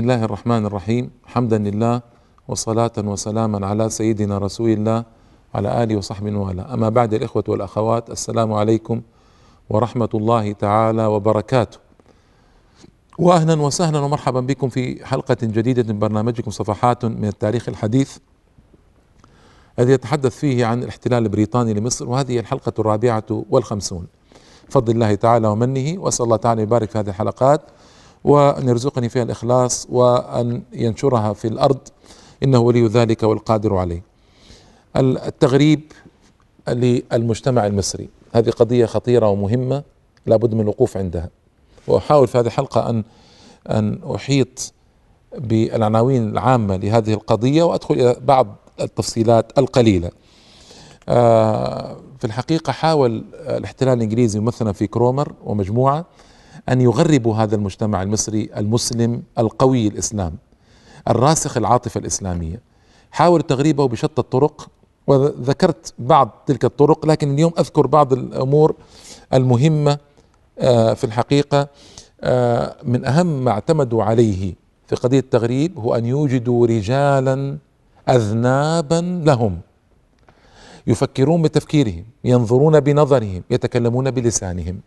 الله 0.00 0.24
الرحمن 0.24 0.66
الرحيم 0.66 1.10
حمدا 1.26 1.58
لله 1.58 2.02
وصلاة 2.48 2.92
وسلاما 2.98 3.66
على 3.66 3.90
سيدنا 3.90 4.38
رسول 4.38 4.70
الله 4.70 5.04
على 5.54 5.82
آله 5.82 5.96
وصحبه 5.96 6.36
وعلى 6.36 6.62
أما 6.62 6.88
بعد 6.88 7.14
الإخوة 7.14 7.44
والأخوات 7.48 8.10
السلام 8.10 8.52
عليكم 8.52 9.00
ورحمة 9.70 10.08
الله 10.14 10.52
تعالى 10.52 11.06
وبركاته 11.06 11.78
وأهلا 13.18 13.62
وسهلا 13.62 13.98
ومرحبا 13.98 14.40
بكم 14.40 14.68
في 14.68 15.06
حلقة 15.06 15.36
جديدة 15.42 15.92
من 15.92 15.98
برنامجكم 15.98 16.50
صفحات 16.50 17.04
من 17.04 17.24
التاريخ 17.24 17.68
الحديث 17.68 18.16
الذي 19.78 19.92
يتحدث 19.92 20.36
فيه 20.36 20.66
عن 20.66 20.82
الاحتلال 20.82 21.22
البريطاني 21.22 21.74
لمصر 21.74 22.08
وهذه 22.08 22.38
الحلقة 22.38 22.72
الرابعة 22.78 23.44
والخمسون. 23.50 24.06
بفضل 24.68 24.92
الله 24.92 25.14
تعالى 25.14 25.48
ومنه 25.48 26.00
وأسأل 26.00 26.24
الله 26.24 26.36
تعالى 26.36 26.62
يبارك 26.62 26.90
في 26.90 26.98
هذه 26.98 27.08
الحلقات 27.08 27.60
وأن 28.24 28.68
يرزقني 28.68 29.08
فيها 29.08 29.22
الإخلاص 29.22 29.86
وأن 29.90 30.62
ينشرها 30.72 31.32
في 31.32 31.48
الأرض. 31.48 31.78
إنه 32.42 32.58
ولي 32.58 32.86
ذلك 32.86 33.22
والقادر 33.22 33.76
عليه. 33.76 34.02
التغريب 34.96 35.80
للمجتمع 36.68 37.66
المصري. 37.66 38.08
هذه 38.32 38.50
قضية 38.50 38.86
خطيرة 38.86 39.28
ومهمة 39.28 39.82
لابد 40.26 40.54
من 40.54 40.60
الوقوف 40.60 40.96
عندها. 40.96 41.28
وأحاول 41.86 42.28
في 42.28 42.38
هذه 42.38 42.46
الحلقة 42.46 42.90
أن 42.90 43.04
أن 43.70 43.98
أحيط 44.14 44.72
بالعناوين 45.38 46.28
العامة 46.28 46.76
لهذه 46.76 47.12
القضية 47.14 47.62
وأدخل 47.62 47.94
إلى 47.94 48.16
بعض 48.24 48.56
التفصيلات 48.80 49.58
القليلة. 49.58 50.10
آه، 51.08 51.96
في 52.18 52.24
الحقيقة 52.26 52.72
حاول 52.72 53.24
الاحتلال 53.34 53.96
الإنجليزي 53.96 54.40
ممثلا 54.40 54.72
في 54.72 54.86
كرومر 54.86 55.32
ومجموعة 55.44 56.04
أن 56.68 56.80
يغربوا 56.80 57.34
هذا 57.34 57.54
المجتمع 57.56 58.02
المصري 58.02 58.50
المسلم 58.56 59.22
القوي 59.38 59.88
الإسلام 59.88 60.34
الراسخ 61.08 61.56
العاطفة 61.56 61.98
الإسلامية. 61.98 62.60
حاولوا 63.10 63.46
تغريبه 63.46 63.88
بشتى 63.88 64.18
الطرق 64.20 64.68
وذكرت 65.06 65.94
بعض 65.98 66.42
تلك 66.46 66.64
الطرق 66.64 67.06
لكن 67.06 67.34
اليوم 67.34 67.52
أذكر 67.58 67.86
بعض 67.86 68.12
الأمور 68.12 68.74
المهمة 69.34 69.98
آه، 70.58 70.94
في 70.94 71.04
الحقيقة 71.04 71.68
آه، 72.20 72.76
من 72.84 73.04
أهم 73.04 73.44
ما 73.44 73.50
اعتمدوا 73.50 74.04
عليه 74.04 74.54
في 74.86 74.96
قضية 74.96 75.18
التغريب 75.18 75.78
هو 75.78 75.94
أن 75.94 76.06
يوجدوا 76.06 76.66
رجالا 76.66 77.58
أذنابا 78.08 79.22
لهم. 79.26 79.60
يفكرون 80.86 81.42
بتفكيرهم 81.42 82.04
ينظرون 82.24 82.80
بنظرهم 82.80 83.42
يتكلمون 83.50 84.10
بلسانهم. 84.10 84.80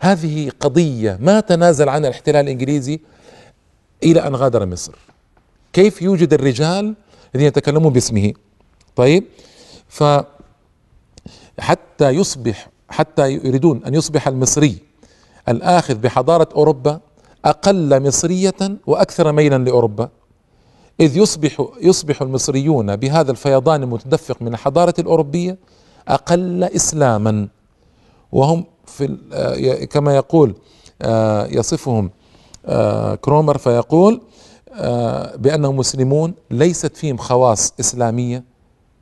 هذه 0.00 0.50
قضية 0.60 1.18
ما 1.20 1.40
تنازل 1.40 1.88
عنها 1.88 2.08
الاحتلال 2.08 2.44
الإنجليزي 2.44 3.00
إلى 4.02 4.26
أن 4.26 4.36
غادر 4.36 4.66
مصر. 4.66 4.94
كيف 5.72 6.02
يوجد 6.02 6.32
الرجال 6.32 6.94
الذين 7.34 7.48
يتكلمون 7.48 7.92
باسمه؟ 7.92 8.32
طيب 8.96 9.24
ف 9.88 10.04
حتى 11.58 12.10
يصبح 12.10 12.68
حتى 12.88 13.32
يريدون 13.32 13.84
أن 13.84 13.94
يصبح 13.94 14.28
المصري 14.28 14.78
الآخذ 15.48 15.94
بحضارة 15.94 16.48
أوروبا 16.54 17.00
أقل 17.44 18.02
مصرية 18.02 18.54
وأكثر 18.86 19.32
ميلا 19.32 19.58
لأوروبا. 19.58 20.08
إذ 21.00 21.16
يصبح 21.16 21.66
يصبح 21.82 22.22
المصريون 22.22 22.96
بهذا 22.96 23.30
الفيضان 23.30 23.82
المتدفق 23.82 24.42
من 24.42 24.54
الحضارة 24.54 24.94
الأوروبية 24.98 25.58
أقل 26.08 26.64
إسلاما. 26.64 27.48
وهم 28.32 28.64
في 28.86 29.18
آه، 29.32 29.84
كما 29.84 30.16
يقول 30.16 30.54
آه، 31.02 31.46
يصفهم 31.46 32.10
آه، 32.66 33.14
كرومر 33.14 33.58
فيقول 33.58 34.20
بأنهم 35.36 35.76
مسلمون 35.76 36.34
ليست 36.50 36.96
فيهم 36.96 37.16
خواص 37.16 37.72
إسلامية 37.80 38.44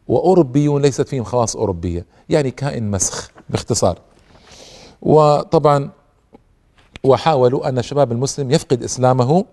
وأوروبيون 0.09 0.82
ليست 0.82 1.09
فيهم 1.09 1.25
خواص 1.25 1.56
أوروبية 1.56 2.06
يعني 2.28 2.50
كائن 2.50 2.91
مسخ 2.91 3.31
باختصار. 3.50 3.98
وطبعا 5.03 5.91
وحاولوا 7.04 7.69
أن 7.69 7.78
الشباب 7.78 8.12
المسلم 8.12 8.50
يفقد 8.50 8.82
إسلامه 8.82 9.44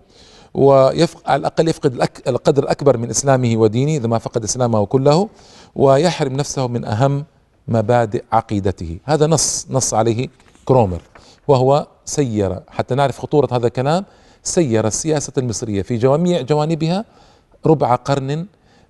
ويفق 0.54 1.30
على 1.30 1.40
الأقل 1.40 1.68
يفقد 1.68 2.08
القدر 2.28 2.62
الأكبر 2.62 2.96
من 2.96 3.10
إسلامه 3.10 3.56
ودينه 3.56 3.92
إذا 3.92 4.08
ما 4.08 4.18
فقد 4.18 4.44
إسلامه 4.44 4.86
كله 4.86 5.28
ويحرم 5.74 6.32
نفسه 6.32 6.66
من 6.66 6.84
أهم 6.84 7.24
مبادئ 7.68 8.24
عقيدته. 8.32 8.98
هذا 9.04 9.26
نص 9.26 9.66
نص 9.70 9.94
عليه 9.94 10.28
كرومر 10.64 11.02
وهو 11.48 11.86
سير 12.04 12.60
حتى 12.68 12.94
نعرف 12.94 13.18
خطورة 13.20 13.48
هذا 13.52 13.66
الكلام 13.66 14.04
سير 14.42 14.86
السياسة 14.86 15.32
المصرية 15.38 15.82
في 15.82 15.96
جميع 15.96 16.40
جوانبها 16.40 17.04
ربع 17.66 17.94
قرن 17.94 18.46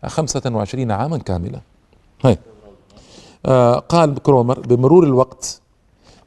خمسة 0.07 0.43
وعشرين 0.47 0.91
عاما 0.91 1.19
كاملة 1.19 1.61
هي. 2.25 2.39
آه 3.47 3.79
قال 3.79 4.23
كرومر 4.23 4.61
بمرور 4.61 5.05
الوقت 5.05 5.61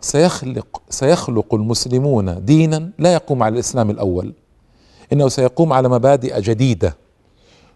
سيخلق 0.02 0.82
سيخلق 0.90 1.54
المسلمون 1.54 2.46
دينا 2.46 2.90
لا 3.00 3.14
يقوم 3.14 3.44
على 3.44 3.54
الإسلام 3.54 3.90
الأول. 3.90 4.34
إنه 5.14 5.30
سيقوم 5.30 5.74
على 5.74 5.90
مبادئ 5.90 6.42
جديدة. 6.42 6.98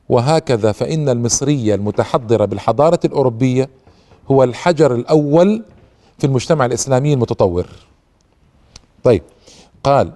وهكذا 0.10 0.72
فإن 0.72 1.10
المصريه 1.10 1.76
المتحضره 1.76 2.46
بالحضارة 2.46 3.00
الأوروبية 3.06 3.70
هو 4.32 4.44
الحجر 4.44 4.96
الأول 4.96 5.64
في 6.20 6.28
المجتمع 6.28 6.66
الإسلامي 6.66 7.14
المتطور. 7.14 7.66
طيب 9.04 9.24
قال 9.84 10.12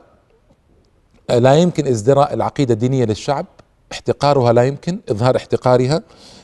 لا 1.30 1.56
يمكن 1.56 1.88
ازدراء 1.88 2.34
العقيدة 2.34 2.74
الدينية 2.74 3.06
للشعب 3.06 3.46
احتقارها 3.92 4.54
لا 4.54 4.64
يمكن 4.64 5.00
إظهار 5.10 5.36
احتقارها 5.36 6.02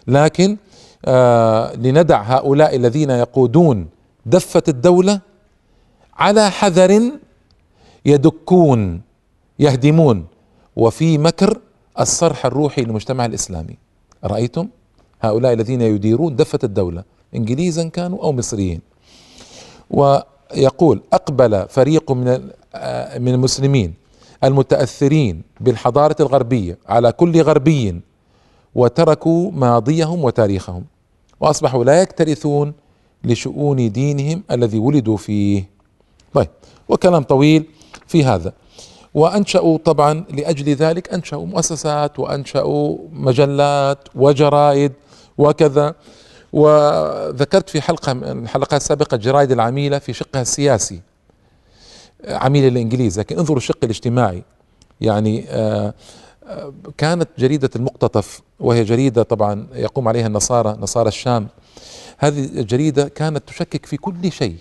لكن 0.08 0.58
آه 1.06 1.76
لندع 1.76 2.22
هؤلاء 2.22 2.76
الذين 2.76 3.10
يقودون 3.10 3.88
دفة 4.26 4.64
الدولة 4.68 5.22
على 6.18 6.52
حذر 6.52 7.12
يدكون 8.06 9.02
يهدمون. 9.60 10.26
وفي 10.76 11.18
مكر 11.18 11.60
الصرح 12.00 12.46
الروحي 12.46 12.82
للمجتمع 12.82 13.26
الإسلامي. 13.26 13.78
رأيتم؟ 14.24 14.68
هؤلاء 15.22 15.54
الذين 15.54 15.82
يديرون 15.82 16.36
دفة 16.36 16.60
الدولة 16.64 17.04
انجليزا 17.36 17.88
كانوا 17.88 18.24
أو 18.24 18.32
مصريين. 18.32 18.82
ويقول 19.90 21.02
أقبل 21.14 21.66
فريق 21.70 22.12
من 22.12 22.50
آه، 22.76 23.18
من 23.18 23.34
المسلمين 23.34 23.94
المتأثرين 24.44 25.42
بالحضارة 25.60 26.16
الغربية 26.20 26.78
على 26.88 27.12
كل 27.12 27.42
غربي 27.42 28.02
وتركوا 28.76 29.52
ماضيهم 29.52 30.24
وتاريخهم 30.24 30.86
وأصبحوا 31.40 31.84
لا 31.84 32.02
يكترثون 32.02 32.74
لشؤون 33.24 33.92
دينهم 33.92 34.44
الذي 34.52 34.78
ولدوا 34.80 35.18
فيه. 35.18 35.70
طيب 36.34 36.48
وكلام 36.90 37.24
طويل 37.24 37.66
في 38.08 38.24
هذا. 38.24 38.54
وأنشأوا 39.14 39.78
طبعا 39.78 40.26
لأجل 40.30 40.74
ذلك 40.74 41.14
أنشأوا 41.14 41.46
مؤسسات 41.46 42.20
وأنشأوا 42.20 42.98
مجلات 43.12 43.98
وجرائد 44.16 44.92
وكذا. 45.38 45.96
وذكرت 46.54 47.70
في 47.70 47.82
حلقة 47.82 48.14
من 48.14 48.44
الحلقات 48.44 48.82
السابقة 48.82 49.16
الجرائد 49.16 49.52
العميلة 49.52 50.00
في 50.00 50.14
شقها 50.14 50.42
السياسي 50.42 51.02
عميلة 52.28 52.68
للإنجليز 52.68 53.20
لكن 53.20 53.38
انظروا 53.38 53.58
الشق 53.58 53.78
الاجتماعي. 53.84 54.44
يعني 55.02 55.46
آه، 55.50 55.94
آه، 56.48 56.74
كانت 56.98 57.30
جريدة 57.38 57.70
المقتطف 57.76 58.42
وهي 58.60 58.84
جريدة 58.84 59.24
طبعا 59.24 59.68
يقوم 59.74 60.08
عليها 60.08 60.28
النصارى 60.28 60.78
نصارى 60.80 61.08
الشام. 61.08 61.48
هذه 62.18 62.46
الجريدة 62.46 63.08
كانت 63.08 63.44
تشكك 63.48 63.86
في 63.86 63.98
كل 63.98 64.32
شيء 64.32 64.56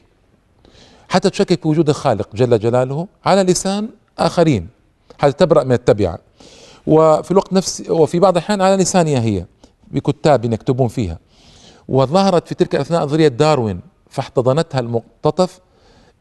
حتى 1.08 1.30
تشكك 1.30 1.62
في 1.62 1.68
وجود 1.68 1.88
الخالق 1.88 2.28
جل 2.34 2.58
جلاله 2.58 3.06
على 3.24 3.42
لسان 3.42 3.88
آخرين 4.26 4.68
حتى 5.18 5.32
تبرأ 5.32 5.64
من 5.64 5.72
التبعة. 5.72 6.18
وفي 6.86 7.30
الوقت 7.30 7.52
نفسه 7.52 7.92
وفي 7.92 8.18
بعض 8.18 8.36
الأحيان 8.36 8.60
على 8.60 8.82
لسانها 8.82 9.20
هي 9.20 9.46
بكتاب 9.90 10.52
يكتبون 10.52 10.88
فيها. 10.88 11.18
وظهرت 11.88 12.48
في 12.48 12.54
تلك 12.54 12.74
الأثناء 12.74 13.02
نظرية 13.02 13.28
داروين 13.28 13.80
فاحتضنتها 14.10 14.80
المقتطف 14.80 15.60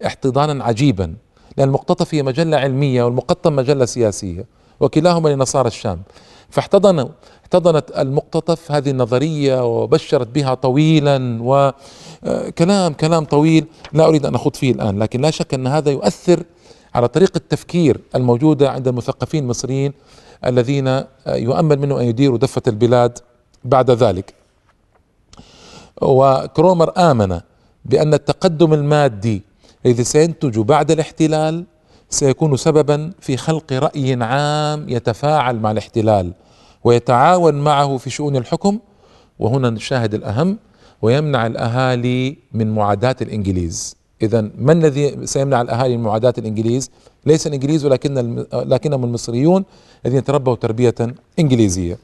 احتضانا 0.06 0.64
عجيبا. 0.64 1.16
لأن 1.58 1.68
المقتطف 1.68 2.14
هي 2.16 2.24
مجلة 2.24 2.58
علمية 2.58 3.04
والمقطم 3.04 3.56
مجلة 3.56 3.86
سياسية 3.86 4.46
وكلاهما 4.80 5.30
لنصارى 5.30 5.68
الشام. 5.68 6.02
فاحتضنوا 6.50 7.10
احتضنت 7.42 7.92
المقتطف 7.98 8.72
هذه 8.72 8.90
النظرية 8.90 9.66
وبشرت 9.66 10.28
بها 10.28 10.54
طويلا 10.54 11.40
وكلام 11.42 12.94
كلام 12.94 13.26
طويل. 13.26 13.66
لا 13.94 14.08
أريد 14.08 14.26
أن 14.26 14.36
أخوض 14.36 14.56
فيه 14.56 14.72
الآن 14.72 15.00
لكن 15.00 15.22
لا 15.22 15.32
شك 15.32 15.54
أن 15.54 15.68
هذا 15.68 15.92
يؤثر 15.92 16.44
على 16.96 17.08
طريقة 17.08 17.38
التفكير 17.38 18.02
الموجودة 18.16 18.72
عند 18.72 18.88
المثقفين 18.88 19.44
المصريين 19.44 19.94
الذين 20.46 21.04
يؤمل 21.28 21.80
منهم 21.80 21.98
أن 21.98 22.06
يديروا 22.06 22.38
دفة 22.38 22.62
البلاد 22.68 23.20
بعد 23.64 23.92
ذلك. 23.92 24.34
وكرومر 26.02 27.12
آمن 27.12 27.40
بأن 27.86 28.14
التقدم 28.14 28.74
المادي 28.74 29.42
الذي 29.86 30.04
سينتج 30.04 30.60
بعد 30.60 30.92
الاحتلال 30.92 31.66
سيكون 32.10 32.58
سببا 32.58 33.12
في 33.20 33.38
خلق 33.38 33.74
رأي 33.74 34.24
عام 34.24 34.90
يتفاعل 34.90 35.60
مع 35.60 35.72
الاحتلال 35.72 36.34
ويتعاون 36.84 37.54
معه 37.54 37.98
في 37.98 38.10
شؤون 38.10 38.36
الحكم. 38.36 38.80
وهنا 39.40 39.70
نشاهد 39.70 40.14
الأهم 40.14 40.58
ويمنع 41.02 41.48
الأهالي 41.48 42.38
من 42.54 42.76
معاداة 42.76 43.16
الإنجليز. 43.22 43.96
إذا 44.22 44.42
من 44.42 44.86
الذي 44.86 45.28
سيمنع 45.28 45.62
الأهالي 45.62 45.98
من 45.98 46.04
معاداة 46.04 46.34
الإنجليز؟ 46.38 46.92
ليس 47.26 47.48
الإنجليز 47.48 47.86
ولكن 47.86 48.46
لكنهم 48.54 49.04
المصريون 49.04 49.66
الذين 50.06 50.24
تربوا 50.24 50.56
تربية 50.56 50.96
إنجليزية. 51.40 51.98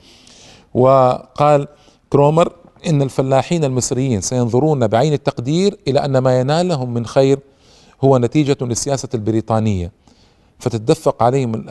وقال 0.74 1.68
كرومر 2.10 2.54
إن 2.88 3.02
الفلاحين 3.02 3.64
المصريين 3.64 4.22
سينظرون 4.22 4.88
بعين 4.88 5.14
التقدير 5.14 5.78
إلى 5.88 6.06
أن 6.06 6.18
ما 6.18 6.40
ينالهم 6.40 6.94
من 6.94 7.06
خير 7.06 7.40
هو 8.04 8.18
نتيجة 8.18 8.58
للسياسة 8.62 9.10
البريطانية. 9.14 9.92
فتتدفق 10.60 11.24
عليهم 11.24 11.66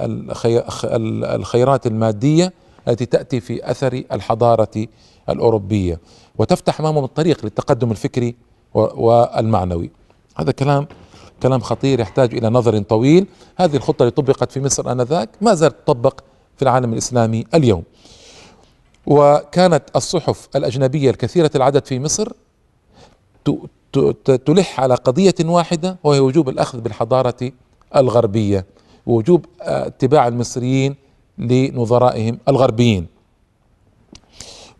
الخيرات 1.24 1.86
المادية 1.86 2.52
التي 2.88 3.06
تأتي 3.06 3.40
في 3.40 3.70
أثر 3.70 4.02
الحضارة 4.12 4.86
الأوروبية. 5.28 6.00
وتفتح 6.38 6.80
أمامهم 6.80 7.04
الطريق 7.04 7.44
للتقدم 7.44 7.90
الفكري 7.90 8.34
والمعنوي. 8.74 9.90
هذا 10.36 10.52
كلام 10.52 10.86
كلام 11.42 11.60
خطير 11.60 12.00
يحتاج 12.00 12.34
إلى 12.34 12.48
نظر 12.48 12.82
طويل. 12.82 13.26
هذه 13.56 13.76
الخطة 13.76 14.02
اللي 14.02 14.10
طبقت 14.10 14.52
في 14.52 14.60
مصر 14.60 14.92
آنذاك 14.92 15.28
ما 15.40 15.54
زالت 15.54 15.76
تطبق 15.86 16.20
في 16.56 16.62
العالم 16.62 16.92
الإسلامي 16.92 17.44
اليوم. 17.54 17.82
وكانت 19.06 19.82
الصحف 19.96 20.48
الأجنبية 20.56 21.10
الكثيرة 21.10 21.50
العدد 21.54 21.86
في 21.86 22.00
مصر 22.00 22.32
تلح 24.46 24.80
على 24.80 24.94
قضية 24.94 25.34
واحدة 25.40 25.96
وهي 26.04 26.20
وجوب 26.20 26.48
الأخذ 26.48 26.80
بالحضارة 26.80 27.52
الغربية 27.96 28.66
ووجوب 29.06 29.46
اتباع 29.60 30.28
المصريين 30.28 30.96
لنظرائهم 31.38 32.38
الغربيين. 32.48 33.06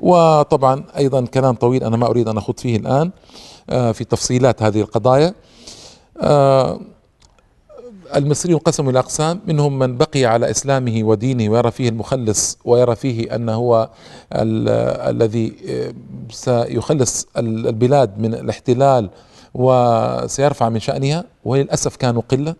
وطبعا 0.04 0.84
أيضا 0.96 1.24
كلام 1.26 1.54
طويل 1.54 1.84
أنا 1.84 1.96
ما 1.96 2.06
أريد 2.06 2.28
أن 2.28 2.36
أخوض 2.36 2.58
فيه 2.60 2.76
الآن 2.76 3.10
آه، 3.70 3.92
في 3.92 4.04
تفصيلات 4.04 4.62
هذه 4.62 4.80
القضايا. 4.80 5.34
آه، 6.20 6.80
المصريون 8.16 8.58
انقسموا 8.58 8.90
إلى 8.90 8.98
أقسام 8.98 9.40
منهم 9.46 9.78
من 9.78 9.96
بقي 9.96 10.24
على 10.24 10.50
إسلامه 10.50 11.00
ودينه 11.04 11.52
ويرى 11.52 11.70
فيه 11.70 11.88
المخلص 11.88 12.58
ويرى 12.64 12.96
فيه 12.96 13.34
أنه 13.34 13.54
هو 13.54 13.90
الذي 14.32 15.56
آه، 15.68 15.94
سيخلص 16.30 17.26
البلاد 17.36 18.18
من 18.18 18.34
الاحتلال 18.34 19.10
وسيرفع 19.54 20.68
من 20.68 20.80
شأنها 20.80 21.24
وللأسف 21.44 21.96
كانوا 21.96 22.22
قلة. 22.28 22.54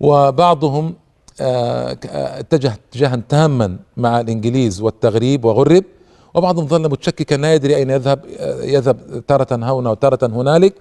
وبعضهم 0.00 0.94
اتجه 1.40 2.78
اتجاها 2.90 3.22
تاما 3.28 3.76
مع 3.96 4.20
الإنجليز 4.20 4.80
والتغريب 4.80 5.44
وغرب. 5.44 5.84
وبعضهم 6.34 6.66
ظل 6.66 6.90
متشككا 6.90 7.34
لا 7.34 7.54
يدري 7.54 7.76
أين 7.76 7.90
يذهب 7.90 8.24
يذهب 8.62 9.24
تارة 9.26 9.46
هنا 9.52 9.90
وتارة 9.90 10.26
هنالك 10.26 10.74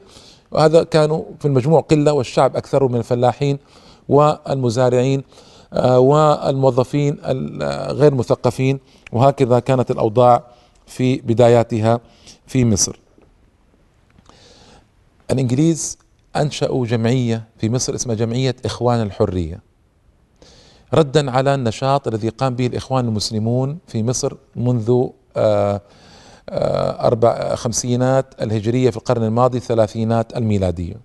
وهذا 0.51 0.83
كانوا 0.83 1.23
في 1.39 1.45
المجموع 1.47 1.81
قلة 1.81 2.13
والشعب 2.13 2.55
أكثر 2.55 2.88
من 2.88 2.95
الفلاحين 2.95 3.59
والمزارعين 4.09 5.23
آه، 5.73 5.99
والموظفين 5.99 7.17
الغير 7.25 8.15
مثقفين 8.15 8.79
وهكذا 9.11 9.59
كانت 9.59 9.91
الأوضاع 9.91 10.44
في 10.85 11.17
بداياتها 11.17 11.99
في 12.47 12.65
مصر. 12.65 12.99
الإنجليز 15.31 15.97
أنشأوا 16.35 16.85
جمعية 16.85 17.44
في 17.57 17.69
مصر 17.69 17.95
اسمها 17.95 18.15
جمعية 18.15 18.55
إخوان 18.65 19.01
الحرية. 19.01 19.59
ردا 20.94 21.31
على 21.31 21.55
النشاط 21.55 22.07
الذي 22.07 22.29
قام 22.29 22.55
به 22.55 22.67
الإخوان 22.67 23.05
المسلمون 23.05 23.77
في 23.88 24.03
مصر 24.03 24.33
منذ 24.55 25.07
أربع 27.00 27.56
خمسينات 27.56 28.25
الهجرية 28.42 28.89
في 28.89 28.98
القرن 28.98 29.24
الماضي 29.24 29.60
ثلاثينات 29.60 30.38
الميلادية. 30.38 30.95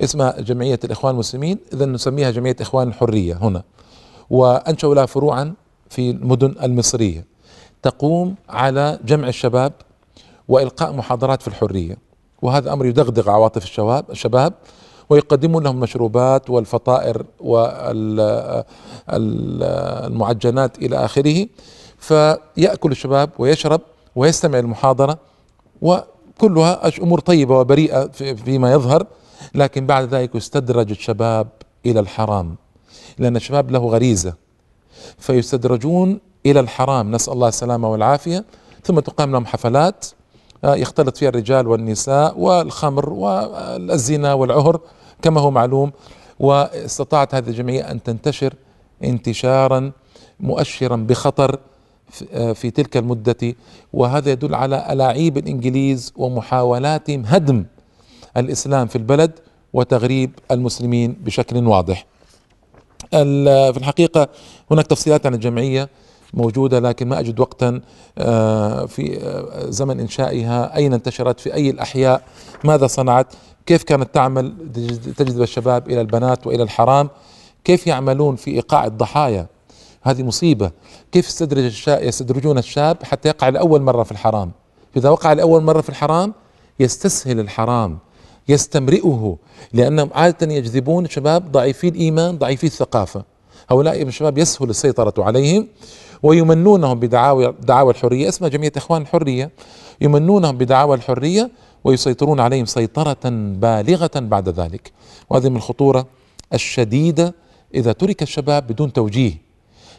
اسمها 0.00 0.40
جمعية 0.40 0.78
الإخوان 0.84 1.14
المسلمين 1.14 1.58
إذا 1.72 1.86
نسميها 1.86 2.30
جمعية 2.30 2.56
إخوان 2.60 2.88
الحرية 2.88 3.34
هنا. 3.34 3.62
وأنشأوا 4.30 4.94
لها 4.94 5.06
فروعا 5.06 5.54
في 5.90 6.10
المدن 6.10 6.54
المصرية. 6.62 7.24
تقوم 7.82 8.34
على 8.48 8.98
جمع 9.04 9.28
الشباب 9.28 9.72
وإلقاء 10.48 10.92
محاضرات 10.92 11.42
في 11.42 11.48
الحرية. 11.48 11.96
وهذا 12.42 12.72
أمر 12.72 12.86
يدغدغ 12.86 13.30
عواطف 13.30 13.64
الشباب 13.64 14.04
الشباب 14.10 14.52
ويقدمون 15.08 15.64
لهم 15.64 15.80
مشروبات 15.80 16.50
والفطائر 16.50 17.24
والمعجنات 19.08 20.78
إلى 20.78 20.96
آخره. 21.04 21.46
فيأكل 22.04 22.90
الشباب 22.90 23.30
ويشرب 23.38 23.80
ويستمع 24.16 24.58
المحاضرة 24.58 25.18
وكلها 25.82 26.90
أمور 27.02 27.20
طيبة 27.20 27.58
وبريئة 27.58 28.06
فيما 28.34 28.72
يظهر 28.72 29.06
لكن 29.54 29.86
بعد 29.86 30.14
ذلك 30.14 30.34
يستدرج 30.34 30.90
الشباب 30.90 31.48
إلى 31.86 32.00
الحرام 32.00 32.56
لأن 33.18 33.36
الشباب 33.36 33.70
له 33.70 33.78
غريزة. 33.78 34.34
فيستدرجون 35.18 36.20
إلى 36.46 36.60
الحرام 36.60 37.10
نسأل 37.10 37.32
الله 37.32 37.48
السلامة 37.48 37.90
والعافية 37.90 38.44
ثم 38.84 39.00
تقام 39.00 39.32
لهم 39.32 39.46
حفلات 39.46 40.06
آه، 40.64 40.76
يختلط 40.76 41.16
فيها 41.16 41.28
الرجال 41.28 41.68
والنساء 41.68 42.38
والخمر 42.38 43.12
والزنا 43.12 44.34
والعهر 44.34 44.80
كما 45.22 45.40
هو 45.40 45.50
معلوم 45.50 45.92
واستطاعت 46.38 47.34
هذه 47.34 47.48
الجمعية 47.48 47.90
أن 47.90 48.02
تنتشر 48.02 48.54
انتشارا 49.04 49.92
مؤشرا 50.40 50.96
بخطر 50.96 51.58
في 52.54 52.70
تلك 52.70 52.96
المدة 52.96 53.54
وهذا 53.92 54.30
يدل 54.32 54.54
على 54.54 54.92
ألاعيب 54.92 55.38
الإنجليز 55.38 56.12
ومحاولاتهم 56.16 57.22
هدم 57.26 57.64
الإسلام 58.36 58.86
في 58.86 58.96
البلد 58.96 59.32
وتغريب 59.72 60.30
المسلمين 60.50 61.12
بشكل 61.12 61.66
واضح. 61.66 62.06
في 63.10 63.76
الحقيقة 63.76 64.28
هناك 64.70 64.86
تفصيلات 64.86 65.26
عن 65.26 65.34
الجمعية 65.34 65.88
موجودة 66.34 66.78
لكن 66.78 67.08
ما 67.08 67.20
أجد 67.20 67.40
وقتا 67.40 67.80
آه، 68.18 68.86
في 68.86 69.18
آه، 69.22 69.70
زمن 69.70 70.00
إنشائها 70.00 70.76
أين 70.76 70.92
انتشرت 70.94 71.40
في 71.40 71.54
أي 71.54 71.70
الأحياء 71.70 72.22
ماذا 72.64 72.86
صنعت 72.86 73.26
كيف 73.66 73.82
كانت 73.82 74.14
تعمل 74.14 74.54
تجذب 75.16 75.42
الشباب 75.42 75.90
إلى 75.90 76.00
البنات 76.00 76.46
وإلى 76.46 76.62
الحرام 76.62 77.08
كيف 77.64 77.86
يعملون 77.86 78.36
في 78.36 78.50
إيقاع 78.50 78.86
الضحايا. 78.86 79.46
هذه 80.04 80.22
مصيبة. 80.22 80.70
كيف 81.12 81.28
يستدرج 81.28 81.88
يستدرجون 81.88 82.58
الشاب 82.58 83.02
حتى 83.02 83.28
يقع 83.28 83.48
لأول 83.48 83.82
مرة 83.82 84.02
في 84.02 84.12
الحرام؟ 84.12 84.50
إذا 84.96 85.10
وقع 85.10 85.32
لأول 85.32 85.62
مرة 85.62 85.80
في 85.80 85.88
الحرام 85.88 86.34
يستسهل 86.80 87.40
الحرام 87.40 87.98
يستمرئه 88.48 89.36
لأنهم 89.72 90.10
عادة 90.14 90.54
يجذبون 90.54 91.08
شباب 91.08 91.52
ضعيفي 91.52 91.88
الإيمان 91.88 92.38
ضعيفي 92.38 92.66
الثقافة. 92.66 93.24
هؤلاء 93.70 94.02
الشباب 94.02 94.38
يسهل 94.38 94.70
السيطرة 94.70 95.24
عليهم 95.24 95.68
ويمنونهم 96.22 97.00
بدعاوى 97.00 97.54
دعاوى 97.62 97.92
الحرية. 97.92 98.28
اسمها 98.28 98.48
جمعية 98.50 98.72
إخوان 98.76 99.02
الحرية. 99.02 99.50
يمنونهم 100.00 100.58
بدعاوى 100.58 100.96
الحرية 100.96 101.50
ويسيطرون 101.84 102.40
عليهم 102.40 102.66
سيطرة 102.66 103.30
بالغة 103.58 104.10
بعد 104.14 104.48
ذلك. 104.48 104.92
وهذه 105.30 105.48
من 105.48 105.56
الخطورة 105.56 106.06
الشديدة 106.54 107.34
إذا 107.74 107.92
ترك 107.92 108.22
الشباب 108.22 108.66
بدون 108.66 108.92
توجيه. 108.92 109.43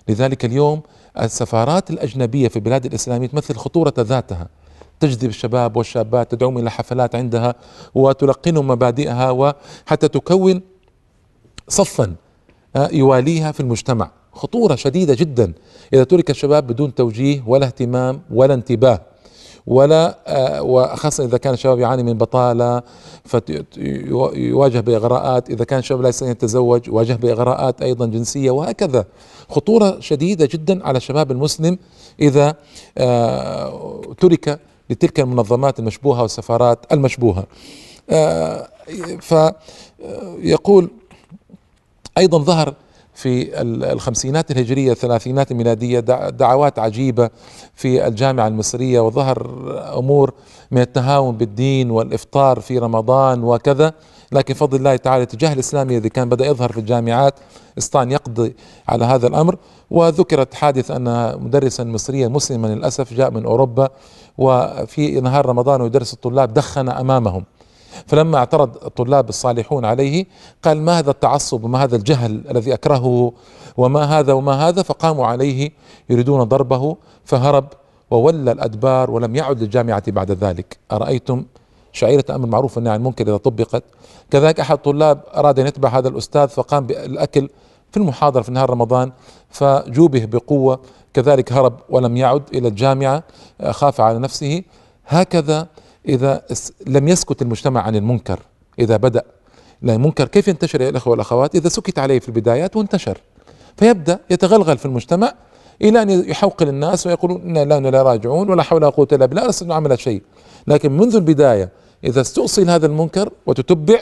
لذلك 0.07 0.45
اليوم 0.45 0.81
السفارات 1.21 1.89
الأجنبية 1.89 2.47
في 2.47 2.55
البلاد 2.55 2.85
الإسلامية 2.85 3.27
تمثل 3.27 3.55
خطورة 3.55 3.93
ذاتها. 3.99 4.47
تجذب 4.99 5.29
الشباب 5.29 5.77
والشابات 5.77 6.31
تدعوهم 6.31 6.57
إلى 6.57 6.71
حفلات 6.71 7.15
عندها 7.15 7.55
وتلقنهم 7.95 8.67
مبادئها 8.67 9.31
وحتى 9.31 10.07
تكون 10.07 10.61
صفا 11.67 12.15
آه، 12.75 12.89
يواليها 12.91 13.51
في 13.51 13.59
المجتمع. 13.59 14.11
خطورة 14.33 14.75
شديدة 14.75 15.13
جدا. 15.13 15.53
إذا 15.93 16.03
ترك 16.03 16.29
الشباب 16.29 16.67
بدون 16.67 16.95
توجيه 16.95 17.43
ولا 17.47 17.65
اهتمام 17.65 18.21
ولا 18.31 18.53
انتباه 18.53 19.01
ولا 19.67 20.17
آه، 20.27 20.61
وخاصة 20.63 21.25
إذا 21.25 21.37
كان 21.37 21.53
الشباب 21.53 21.79
يعاني 21.79 22.03
من 22.03 22.13
بطالة 22.13 22.83
فيواجه 23.25 24.79
بإغراءات. 24.79 25.49
إذا 25.49 25.65
كان 25.65 25.79
الشباب 25.79 26.01
لا 26.01 26.09
يستطيع 26.09 26.27
أن 26.27 26.31
يتزوج 26.31 26.87
يواجه 26.87 27.13
بإغراءات 27.13 27.81
أيضا 27.81 28.05
جنسية 28.05 28.51
وهكذا. 28.51 29.05
خطورة 29.49 29.99
شديدة 29.99 30.49
جدا 30.51 30.87
على 30.87 30.97
الشباب 30.97 31.31
المسلم 31.31 31.77
إذا 32.19 32.55
آه، 32.97 34.01
ترك 34.19 34.59
لتلك 34.89 35.19
المنظمات 35.19 35.79
المشبوهة 35.79 36.21
والسفارات 36.21 36.79
المشبوهة. 36.91 37.43
آه، 38.09 38.67
فيقول 39.19 40.89
أيضا 42.17 42.37
ظهر 42.37 42.73
في 43.15 43.61
الخمسينات 43.91 44.51
الهجرية 44.51 44.91
الثلاثينات 44.91 45.51
الميلادية 45.51 45.99
دعوات 46.29 46.79
عجيبة 46.79 47.29
في 47.75 48.07
الجامعة 48.07 48.47
المصرية 48.47 48.99
وظهر 48.99 49.49
أمور 49.97 50.33
من 50.71 50.81
التهاون 50.81 51.37
بالدين 51.37 51.91
والإفطار 51.91 52.59
في 52.59 52.77
رمضان 52.77 53.43
وكذا. 53.43 53.93
لكن 54.31 54.53
فضل 54.53 54.77
الله 54.77 54.95
تعالى 54.95 55.23
الاتجاه 55.23 55.53
الإسلامي 55.53 55.97
الذي 55.97 56.09
كان 56.09 56.29
بدأ 56.29 56.45
يظهر 56.45 56.71
في 56.71 56.79
الجامعات 56.79 57.33
استطاع 57.77 58.03
أن 58.03 58.11
يقضي 58.11 58.55
على 58.87 59.05
هذا 59.05 59.27
الأمر. 59.27 59.55
وذكرت 59.91 60.53
حادث 60.53 60.91
أن 60.91 61.35
مدرسا 61.39 61.83
مصريا 61.83 62.27
مسلما 62.27 62.67
للأسف 62.67 63.13
جاء 63.13 63.31
من 63.31 63.45
أوروبا 63.45 63.89
وفي 64.37 65.21
نهار 65.21 65.45
رمضان 65.45 65.81
ويدرس 65.81 66.13
الطلاب 66.13 66.53
دخن 66.53 66.89
أمامهم. 66.89 67.43
فلما 68.07 68.37
اعترض 68.37 68.85
الطلاب 68.85 69.29
الصالحون 69.29 69.85
عليه 69.85 70.25
قال 70.63 70.81
ما 70.81 70.99
هذا 70.99 71.11
التعصب 71.11 71.63
وما 71.63 71.83
هذا 71.83 71.95
الجهل 71.95 72.43
الذي 72.51 72.73
أكرهه 72.73 73.33
وما 73.77 74.03
هذا 74.03 74.33
وما 74.33 74.67
هذا؟ 74.67 74.81
فقاموا 74.81 75.25
عليه 75.25 75.71
يريدون 76.09 76.43
ضربه 76.43 76.97
فهرب 77.25 77.65
وولى 78.11 78.51
الأدبار 78.51 79.11
ولم 79.11 79.35
يعد 79.35 79.61
للجامعة 79.61 80.11
بعد 80.11 80.31
ذلك. 80.31 80.77
أرأيتم؟ 80.91 81.45
شعيرة 81.93 82.23
أمر 82.29 82.47
معروف 82.47 82.77
والنهي 82.77 82.93
عن 82.93 82.99
المنكر 82.99 83.27
إذا 83.27 83.37
طبقت. 83.37 83.83
كذلك 84.31 84.59
أحد 84.59 84.75
الطلاب 84.75 85.23
أراد 85.35 85.59
أن 85.59 85.67
يتبع 85.67 85.89
هذا 85.89 86.07
الأستاذ 86.07 86.47
فقام 86.47 86.85
بالأكل 86.85 87.49
في 87.91 87.97
المحاضرة 87.97 88.41
في 88.41 88.51
نهار 88.51 88.69
رمضان 88.69 89.11
فجوبه 89.49 90.25
بقوة. 90.25 90.79
كذلك 91.13 91.53
هرب 91.53 91.73
ولم 91.89 92.17
يعد 92.17 92.43
إلى 92.53 92.67
الجامعة 92.67 93.23
خاف 93.69 94.01
على 94.01 94.19
نفسه. 94.19 94.63
هكذا 95.07 95.67
إذا 96.07 96.41
لم 96.87 97.07
يسكت 97.07 97.41
المجتمع 97.41 97.81
عن 97.81 97.95
المنكر 97.95 98.39
إذا 98.79 98.97
بدأ. 98.97 99.23
لا 99.81 99.93
المنكر 99.93 100.27
كيف 100.27 100.47
ينتشر 100.47 100.81
يا 100.81 100.89
الأخوة 100.89 101.11
والأخوات؟ 101.11 101.55
إذا 101.55 101.69
سكت 101.69 101.99
عليه 101.99 102.19
في 102.19 102.29
البدايات 102.29 102.75
وانتشر. 102.75 103.17
فيبدأ 103.77 104.19
يتغلغل 104.29 104.77
في 104.77 104.85
المجتمع 104.85 105.33
إلى 105.81 106.01
أن 106.01 106.09
يحوقل 106.09 106.67
الناس 106.67 107.07
ويقولون 107.07 107.53
لا 107.53 107.79
لا 107.79 108.03
راجعون 108.03 108.49
ولا 108.49 108.63
حول 108.63 108.83
ولا 108.83 108.89
قوة 108.89 109.07
إلا 109.11 109.25
بالله 109.25 109.47
لست 109.47 109.71
عمل 109.71 109.99
شيء. 109.99 110.21
لكن 110.67 110.97
منذ 110.97 111.15
البداية 111.15 111.69
إذا 112.03 112.21
استؤصل 112.21 112.69
هذا 112.69 112.85
المنكر 112.85 113.29
وتتبع 113.45 113.99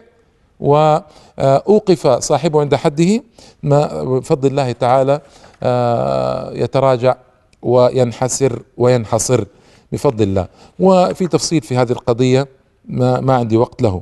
وأوقف 0.59 2.07
صاحبه 2.07 2.61
عند 2.61 2.75
حده 2.75 3.23
ما 3.63 4.03
بفضل 4.03 4.49
الله 4.49 4.71
تعالى 4.71 5.21
آه، 5.63 6.51
يتراجع 6.53 7.15
وينحسر 7.61 8.61
وينحصر. 8.77 9.45
بفضل 9.93 10.23
الله. 10.23 10.47
وفي 10.79 11.27
تفصيل 11.27 11.61
في 11.61 11.77
هذه 11.77 11.91
القضية 11.91 12.47
ما, 12.85 13.19
ما 13.19 13.35
عندي 13.35 13.57
وقت 13.57 13.81
له. 13.81 14.01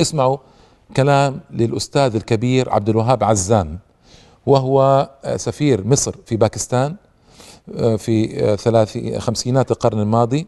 اسمعوا 0.00 0.36
كلام 0.96 1.40
للأستاذ 1.50 2.16
الكبير 2.16 2.70
عبد 2.70 2.88
الوهاب 2.88 3.24
عزام 3.24 3.78
وهو 4.46 5.10
سفير 5.36 5.86
مصر 5.86 6.14
في 6.26 6.36
باكستان 6.36 6.96
آه، 7.76 7.96
في 7.96 8.44
آه، 8.44 8.56
ثلاثي 8.56 9.20
خمسينات 9.20 9.70
القرن 9.70 10.00
الماضي 10.00 10.46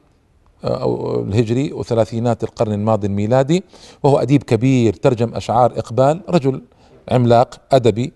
آه، 0.65 0.83
أو 0.83 1.23
الهجري 1.23 1.73
وثلاثينات 1.73 2.45
القرن 2.45 2.73
الماضي 2.73 3.07
الميلادي 3.07 3.65
وهو 4.03 4.19
أديب 4.19 4.43
كبير 4.43 4.95
ترجم 4.95 5.35
أشعار 5.35 5.73
إقبال 5.79 6.21
رجل 6.29 6.63
عملاق 7.09 7.61
أدبي. 7.73 8.13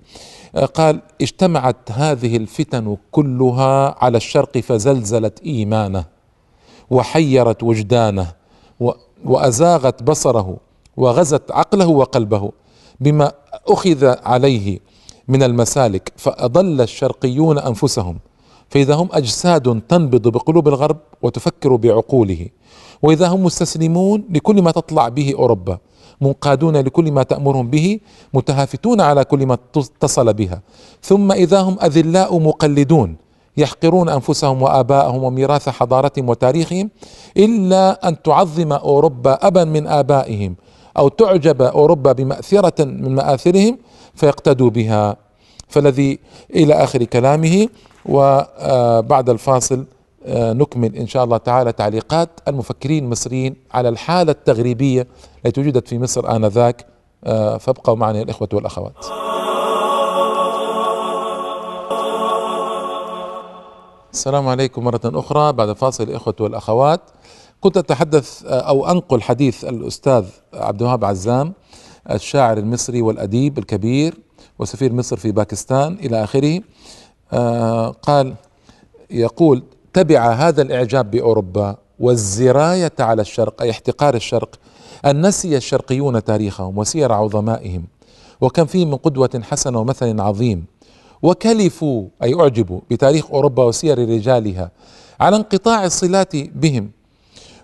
قال 0.57 1.01
اجتمعت 1.21 1.91
هذه 1.91 2.37
الفتن 2.37 2.97
كلها 3.11 4.05
على 4.05 4.17
الشرق 4.17 4.59
فزلزلت 4.59 5.41
إيمانه 5.41 6.05
وحيرت 6.91 7.63
وجدانه 7.63 8.33
وأزاغت 9.25 10.03
بصره 10.03 10.57
وغزت 10.97 11.51
عقله 11.51 11.87
وقلبه 11.87 12.53
بما 13.01 13.33
أخذ 13.69 14.15
عليه 14.25 14.79
من 15.29 15.43
المسالك 15.43 16.13
فأضل 16.17 16.81
الشرقيون 16.81 17.59
أنفسهم 17.59 18.19
فإذا 18.71 18.95
هم 18.95 19.09
أجساد 19.13 19.83
تنبض 19.89 20.29
بقلوب 20.29 20.69
الغرب 20.69 20.97
وتفكر 21.23 21.77
بعقوله 21.77 22.49
وإذا 23.03 23.29
هم 23.29 23.45
مستسلمون 23.45 24.25
لكل 24.31 24.63
ما 24.63 24.71
تطلع 24.71 25.09
به 25.09 25.35
أوروبا. 25.35 25.79
منقادون 26.21 26.77
لكل 26.77 27.13
ما 27.13 27.23
تأمرهم 27.23 27.71
به 27.71 28.01
متهافتون 28.35 29.01
على 29.01 29.25
كل 29.25 29.47
ما 29.47 29.55
اتصل 29.55 30.33
بها. 30.33 30.61
ثم 31.03 31.33
إذا 31.33 31.61
هم 31.61 31.77
أذلاء 31.83 32.39
مقلدون 32.39 33.17
يحقرون 33.57 34.09
أنفسهم 34.09 34.63
وآباءهم 34.63 35.25
وميراث 35.25 35.69
حضارتهم 35.69 36.29
وتاريخهم 36.29 36.91
إلا 37.37 38.09
أن 38.09 38.23
تعظم 38.23 38.73
أوروبا 38.73 39.47
أبا 39.47 39.65
من 39.65 39.87
آبائهم 39.87 40.55
أو 40.99 41.09
تعجب 41.09 41.63
أوروبا 41.63 42.13
بمأثرة 42.13 42.85
من 42.85 43.15
مآثرهم 43.15 43.79
فيقتدوا 44.15 44.71
بها. 44.71 45.17
فالذي 45.69 46.19
إلى 46.55 46.75
آخر 46.75 47.05
كلامه 47.05 47.69
وبعد 48.07 49.31
الفاصل 49.31 49.85
آه، 50.27 50.53
نكمل 50.53 50.97
إن 50.97 51.07
شاء 51.07 51.25
الله 51.25 51.37
تعالى 51.37 51.73
تعليقات 51.73 52.29
المفكرين 52.49 53.05
المصريين 53.05 53.57
على 53.73 53.89
الحالة 53.89 54.33
التغريبية 54.33 55.07
التي 55.47 55.61
وجدت 55.61 55.89
في 55.89 55.99
مصر 55.99 56.37
آنذاك 56.37 56.87
آه، 57.25 57.57
فابقوا 57.57 57.97
معنا 57.97 58.19
يا 58.19 58.23
الإخوة 58.23 58.49
والأخوات. 58.53 59.07
السلام 64.13 64.49
عليكم 64.49 64.85
مرة 64.85 65.01
أخرى 65.05 65.53
بعد 65.53 65.73
فاصل 65.73 66.05
الإخوة 66.05 66.35
والأخوات 66.41 67.01
كنت 67.61 67.77
أتحدث 67.77 68.45
آه، 68.47 68.61
أو 68.61 68.91
أنقل 68.91 69.23
حديث 69.23 69.65
الأستاذ 69.65 70.25
عبد 70.55 70.83
الوهاب 70.83 71.05
عزام 71.05 71.53
الشاعر 72.11 72.59
المصري 72.59 73.03
والأديب 73.03 73.59
الكبير 73.59 74.15
وسفير 74.59 74.93
مصر 74.93 75.17
في 75.17 75.33
باكستان 75.33 75.95
إلى 75.95 76.25
آخره 76.25 76.61
قال 78.03 78.35
يقول 79.11 79.63
تبع 79.93 80.33
هذا 80.33 80.63
الإعجاب 80.63 81.11
بأوروبا 81.11 81.77
والزراية 82.01 82.93
على 83.01 83.23
الشرق 83.23 83.63
أي 83.63 83.71
احتقار 83.71 84.15
الشرق 84.15 84.49
ان 85.07 85.27
نسي 85.27 85.57
الشرقيون 85.57 86.25
تاريخهم 86.25 86.79
وسير 86.79 87.13
عظمائهم 87.13 87.85
وكم 88.41 88.65
فيه 88.65 88.85
من 88.85 88.95
قدوة 88.97 89.41
حسنة 89.43 89.81
ومثل 89.81 90.21
عظيم. 90.21 90.65
وكلفوا 91.23 92.05
أي 92.23 92.35
أعجبوا 92.41 92.81
بتاريخ 92.91 93.31
أوروبا 93.31 93.65
وسير 93.65 93.99
رجالها 93.99 94.71
على 95.21 95.37
انقطاع 95.37 95.85
الصلات 95.85 96.37
بهم 96.37 96.91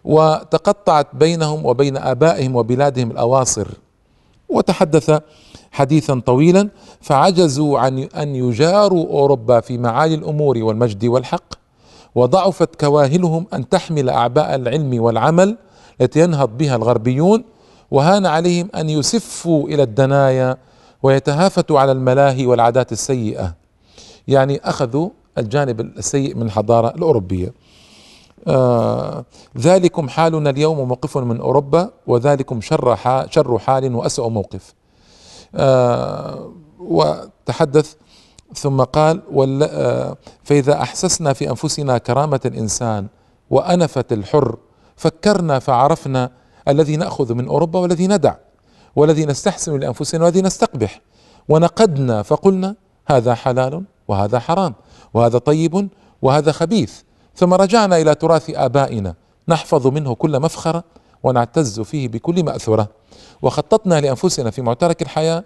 وتقطعت 0.05 1.07
بينهم 1.12 1.66
وبين 1.66 1.97
آبائهم 1.97 2.57
وبلادهم 2.57 3.11
الأواصر. 3.11 3.69
وتحدث 4.49 5.21
حديثا 5.73 6.21
طويلا 6.26 6.69
فعجزوا 7.00 7.78
عن 7.78 7.99
أن 7.99 8.37
يجاروا 8.37 9.07
أوروبا 9.07 9.61
في 9.61 9.78
معالي 9.78 10.14
الأمور 10.14 10.59
والمجد 10.59 11.05
والحق 11.05 11.55
وضعفت 12.14 12.81
كواهلهم 12.81 13.47
أن 13.55 13.69
تحمل 13.69 14.11
أعباء 14.11 14.55
العلم 14.55 15.00
والعمل 15.02 15.57
التي 16.00 16.21
ينهض 16.21 16.57
بها 16.59 16.76
الغربيون 16.76 17.45
وهان 17.91 18.26
عليهم 18.26 18.69
أن 18.75 18.88
يسفوا 18.91 19.69
إلى 19.69 19.83
الدنايا 19.83 20.57
ويتهافتوا 21.03 21.81
على 21.81 21.93
الملاهي 21.93 22.47
والعادات 22.47 22.93
السيئة. 22.93 23.55
يعني 24.29 24.61
أخذوا 24.65 25.09
الجانب 25.38 25.81
السيء 25.81 26.35
من 26.35 26.43
الحضارة 26.43 26.88
الأوروبية. 26.88 27.53
آه 28.49 29.25
ذلكم 29.59 30.09
حالنا 30.09 30.50
اليوم 30.50 30.79
وموقف 30.79 31.19
من 31.19 31.41
أوروبا 31.41 31.91
وذلكم 32.07 32.61
شر 32.61 32.97
شر 33.31 33.59
حال 33.59 33.95
واسوء 33.95 34.29
موقف. 34.29 34.75
آه 35.55 36.53
وتحدث 36.79 37.95
ثم 38.55 38.83
قال 38.83 39.23
آه، 39.62 40.17
فإذا 40.45 40.83
أحسسنا 40.83 41.33
في 41.33 41.50
أنفسنا 41.50 41.99
كرامة 41.99 42.41
الإنسان 42.45 43.07
وأنفة 43.50 44.05
الحر 44.12 44.57
فكرنا 44.97 45.59
فعرفنا 45.59 46.31
الذي 46.69 46.97
نأخذ 46.97 47.35
من 47.35 47.49
أوروبا 47.49 47.79
والذي 47.79 48.07
ندع 48.07 48.35
والذي 48.97 49.26
نستحسن 49.26 49.79
لأنفسنا 49.81 50.25
والذي 50.25 50.43
نستقبح. 50.43 51.00
ونقدنا 51.49 52.23
فقلنا 52.23 52.75
هذا 53.07 53.35
حلال 53.35 53.85
وهذا 54.09 54.38
حرام 54.38 54.75
وهذا 55.15 55.38
طيب 55.38 55.88
وهذا 56.23 56.53
خبيث. 56.53 57.00
ثم 57.35 57.55
رجعنا 57.55 57.97
إلى 57.97 58.15
تراث 58.15 58.50
آبائنا 58.50 59.15
نحفظ 59.49 59.87
منه 59.87 60.15
كل 60.15 60.41
مفخرة 60.41 60.85
ونعتز 61.23 61.81
فيه 61.81 62.09
بكل 62.09 62.45
مأثرة 62.45 62.88
وخططنا 63.43 64.00
لأنفسنا 64.00 64.50
في 64.50 64.62
معترك 64.62 65.03
الحياة 65.03 65.45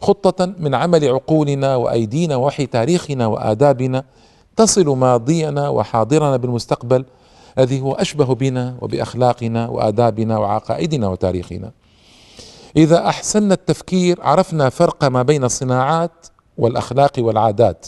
خطة 0.00 0.54
من 0.58 0.74
عمل 0.74 1.08
عقولنا 1.08 1.76
وأيدينا 1.76 2.36
ووحي 2.36 2.66
تاريخنا 2.66 3.26
وآدابنا 3.26 4.04
تصل 4.56 4.86
ماضينا 4.88 5.68
وحاضرنا 5.68 6.36
بالمستقبل 6.36 7.04
الذي 7.58 7.80
هو 7.80 7.92
أشبه 7.92 8.34
بنا 8.34 8.76
وبأخلاقنا 8.80 9.68
وآدابنا 9.68 10.38
وعقائدنا 10.38 11.08
وتاريخنا. 11.08 11.72
إذا 12.76 13.08
أحسننا 13.08 13.54
التفكير 13.54 14.22
عرفنا 14.22 14.68
فرق 14.68 15.04
ما 15.04 15.22
بين 15.22 15.44
الصناعات 15.44 16.26
والأخلاق 16.58 17.12
والعادات. 17.18 17.86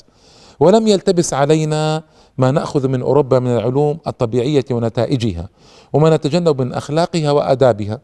ولم 0.60 0.86
يلتبس 0.86 1.34
علينا 1.34 2.02
ما 2.38 2.50
نأخذ 2.50 2.88
من 2.88 3.02
أوروبا 3.02 3.38
من 3.38 3.56
العلوم 3.56 3.98
الطبيعية 4.06 4.64
ونتائجها 4.70 5.48
وما 5.92 6.16
نتجنب 6.16 6.62
من 6.62 6.72
أخلاقها 6.72 7.30
وآدابها. 7.30 8.00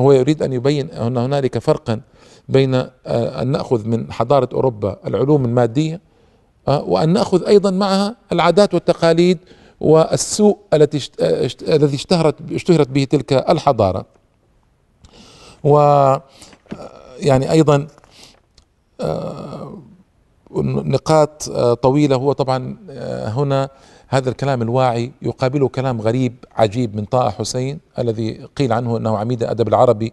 هو 0.00 0.12
يريد 0.12 0.42
أن 0.42 0.52
يبين 0.52 0.90
أن 0.90 1.16
هنالك 1.16 1.58
فرقا 1.58 2.00
بين 2.48 2.74
آه، 2.74 2.90
أن 3.42 3.48
نأخذ 3.48 3.88
من 3.88 4.12
حضارة 4.12 4.48
أوروبا 4.54 4.96
العلوم 5.06 5.44
المادية 5.44 6.00
آه، 6.68 6.82
وأن 6.84 7.12
نأخذ 7.12 7.46
أيضا 7.46 7.70
معها 7.70 8.16
العادات 8.32 8.74
والتقاليد 8.74 9.38
والسوء 9.84 10.58
التي 10.72 11.10
آه، 11.20 11.50
الذي 11.62 11.94
اشتهرت 11.96 12.52
اشتهرت 12.52 12.88
به 12.88 13.04
تلك 13.04 13.32
الحضارة. 13.32 14.06
و 15.64 15.78
يعني 17.18 17.50
أيضا 17.50 17.86
نقاط 20.66 21.50
طويلة. 21.82 22.16
هو 22.16 22.32
طبعا 22.32 22.76
هنا 23.36 23.68
هذا 24.08 24.30
الكلام 24.30 24.62
الواعي 24.62 25.12
يقابله 25.22 25.68
كلام 25.68 26.00
غريب 26.00 26.34
عجيب 26.56 26.96
من 26.96 27.04
طه 27.04 27.30
حسين 27.30 27.80
الذي 27.98 28.44
قيل 28.56 28.72
عنه 28.72 28.96
إنه 28.96 29.18
عميد 29.18 29.42
الأدب 29.42 29.68
العربي 29.68 30.12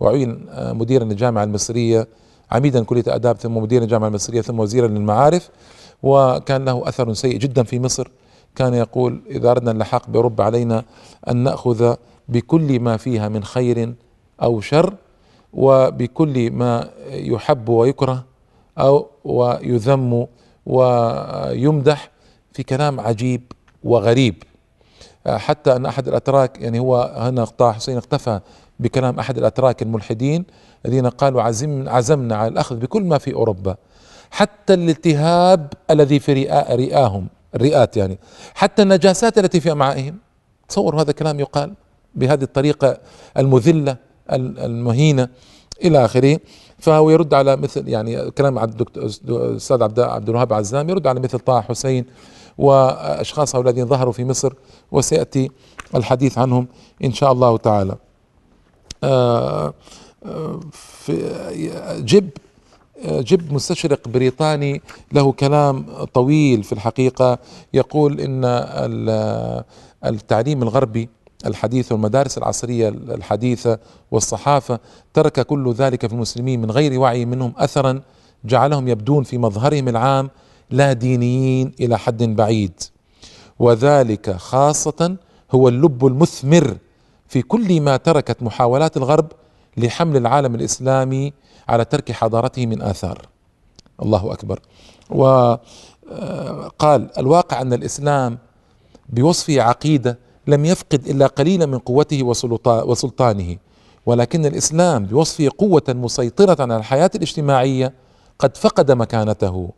وعين 0.00 0.46
مديرا 0.56 1.04
للجامعة 1.04 1.44
المصرية 1.44 2.08
عميدا 2.50 2.84
كلية 2.84 3.04
اداب 3.06 3.36
ثم 3.36 3.56
مديرا 3.56 3.84
للجامعة 3.84 4.08
المصرية 4.08 4.40
ثم 4.40 4.60
وزيرا 4.60 4.88
للمعارف 4.88 5.50
وكان 6.02 6.64
له 6.64 6.88
أثر 6.88 7.14
سيء 7.14 7.38
جدا 7.38 7.62
في 7.62 7.80
مصر. 7.80 8.08
كان 8.56 8.74
يقول 8.74 9.20
اذا 9.30 9.50
اردنا 9.50 9.70
اللحاق 9.70 10.10
باوروبا 10.10 10.44
علينا 10.44 10.84
أن 11.28 11.36
نأخذ 11.36 11.94
بكل 12.28 12.80
ما 12.80 12.96
فيها 12.96 13.28
من 13.28 13.44
خير 13.44 13.94
أو 14.42 14.60
شر 14.60 14.94
وبكل 15.52 16.50
ما 16.50 16.90
يحب 17.10 17.68
ويكره 17.68 18.24
أو 18.78 19.06
ويذم 19.24 20.26
ويمدح 20.66 22.10
في 22.52 22.62
كلام 22.62 23.00
عجيب 23.00 23.42
وغريب. 23.84 24.42
حتى 25.26 25.76
أن 25.76 25.86
أحد 25.86 26.08
الأتراك 26.08 26.60
يعني 26.60 26.78
هو 26.78 27.14
هنا 27.16 27.44
طه 27.44 27.72
حسين 27.72 27.96
اقتفى 27.96 28.40
بكلام 28.80 29.18
أحد 29.18 29.38
الأتراك 29.38 29.82
الملحدين 29.82 30.44
الذين 30.86 31.06
قالوا 31.06 31.42
عزم 31.42 31.88
عزمنا 31.88 32.36
على 32.36 32.48
الأخذ 32.48 32.76
بكل 32.76 33.02
ما 33.02 33.18
في 33.18 33.34
أوروبا 33.34 33.76
حتى 34.30 34.74
الالتهاب 34.74 35.72
الذي 35.90 36.18
في 36.18 36.32
رئاهم. 36.70 37.28
الرئات 37.54 37.96
يعني 37.96 38.18
حتى 38.54 38.82
النجاسات 38.82 39.38
التي 39.38 39.60
في 39.60 39.72
أمعائهم 39.72 40.18
تصور 40.68 41.00
هذا 41.00 41.10
الكلام 41.10 41.40
يقال 41.40 41.74
بهذه 42.14 42.42
الطريقة 42.42 42.98
المذلة 43.38 43.96
المهينة 44.30 45.28
إلى 45.84 46.04
آخره 46.04 46.38
فهو 46.78 47.10
يرد 47.10 47.34
على 47.34 47.56
مثل 47.56 47.88
يعني 47.88 48.30
كلام 48.30 48.58
عبد 48.58 48.86
الاستاذ 48.96 49.82
عبد 49.82 50.00
عبد 50.00 50.28
الوهاب 50.28 50.52
عزام 50.52 50.90
يرد 50.90 51.06
على 51.06 51.20
مثل 51.20 51.38
طه 51.38 51.60
حسين 51.60 52.04
واشخاص 52.58 53.56
هؤلاء 53.56 53.70
الذين 53.70 53.86
ظهروا 53.86 54.12
في 54.12 54.24
مصر 54.24 54.52
وسيأتي 54.92 55.50
الحديث 55.94 56.38
عنهم 56.38 56.68
إن 57.04 57.12
شاء 57.12 57.32
الله 57.32 57.56
تعالى. 57.56 57.96
آه، 59.04 59.74
آه، 60.24 60.60
في 60.72 61.12
جب 61.98 62.30
جب 63.04 63.52
مستشرق 63.52 64.08
بريطاني 64.08 64.82
له 65.12 65.32
كلام 65.32 65.86
طويل 66.14 66.62
في 66.62 66.72
الحقيقة. 66.72 67.38
يقول 67.74 68.20
إن 68.20 68.44
التعليم 70.04 70.62
الغربي 70.62 71.08
الحديث 71.46 71.92
والمدارس 71.92 72.38
العصرية 72.38 72.88
الحديثة 72.88 73.78
والصحافة 74.10 74.80
ترك 75.14 75.40
كل 75.40 75.72
ذلك 75.72 76.06
في 76.06 76.12
المسلمين 76.12 76.62
من 76.62 76.70
غير 76.70 77.00
وعي 77.00 77.24
منهم 77.24 77.52
اثرا 77.56 78.00
جعلهم 78.44 78.88
يبدون 78.88 79.24
في 79.24 79.38
مظهرهم 79.38 79.88
العام 79.88 80.30
لا 80.70 80.92
دينيين 80.92 81.72
إلى 81.80 81.98
حد 81.98 82.22
بعيد. 82.22 82.72
وذلك 83.58 84.36
خاصة 84.36 85.16
هو 85.52 85.68
اللب 85.68 86.06
المثمر 86.06 86.76
في 87.28 87.42
كل 87.42 87.80
ما 87.80 87.96
تركت 87.96 88.42
محاولات 88.42 88.96
الغرب 88.96 89.26
لحمل 89.76 90.16
العالم 90.16 90.54
الإسلامي 90.54 91.32
على 91.70 91.84
ترك 91.84 92.12
حضارته 92.12 92.66
من 92.66 92.82
آثار. 92.82 93.18
الله 94.02 94.32
أكبر. 94.32 94.60
وقال 95.10 95.60
آه، 96.12 97.20
الواقع 97.20 97.60
أن 97.60 97.72
الإسلام 97.72 98.38
بوصفه 99.08 99.62
عقيدة 99.62 100.18
لم 100.46 100.64
يفقد 100.64 101.06
إلا 101.08 101.26
قليلا 101.26 101.66
من 101.66 101.78
قوته 101.78 102.22
وسلطانه. 102.66 103.56
ولكن 104.06 104.46
الإسلام 104.46 105.06
بوصفه 105.06 105.50
قوة 105.58 105.82
مسيطرة 105.88 106.62
على 106.62 106.76
الحياة 106.76 107.10
الاجتماعية 107.14 107.92
قد 108.38 108.56
فقد 108.56 108.90
مكانته. 108.90 109.70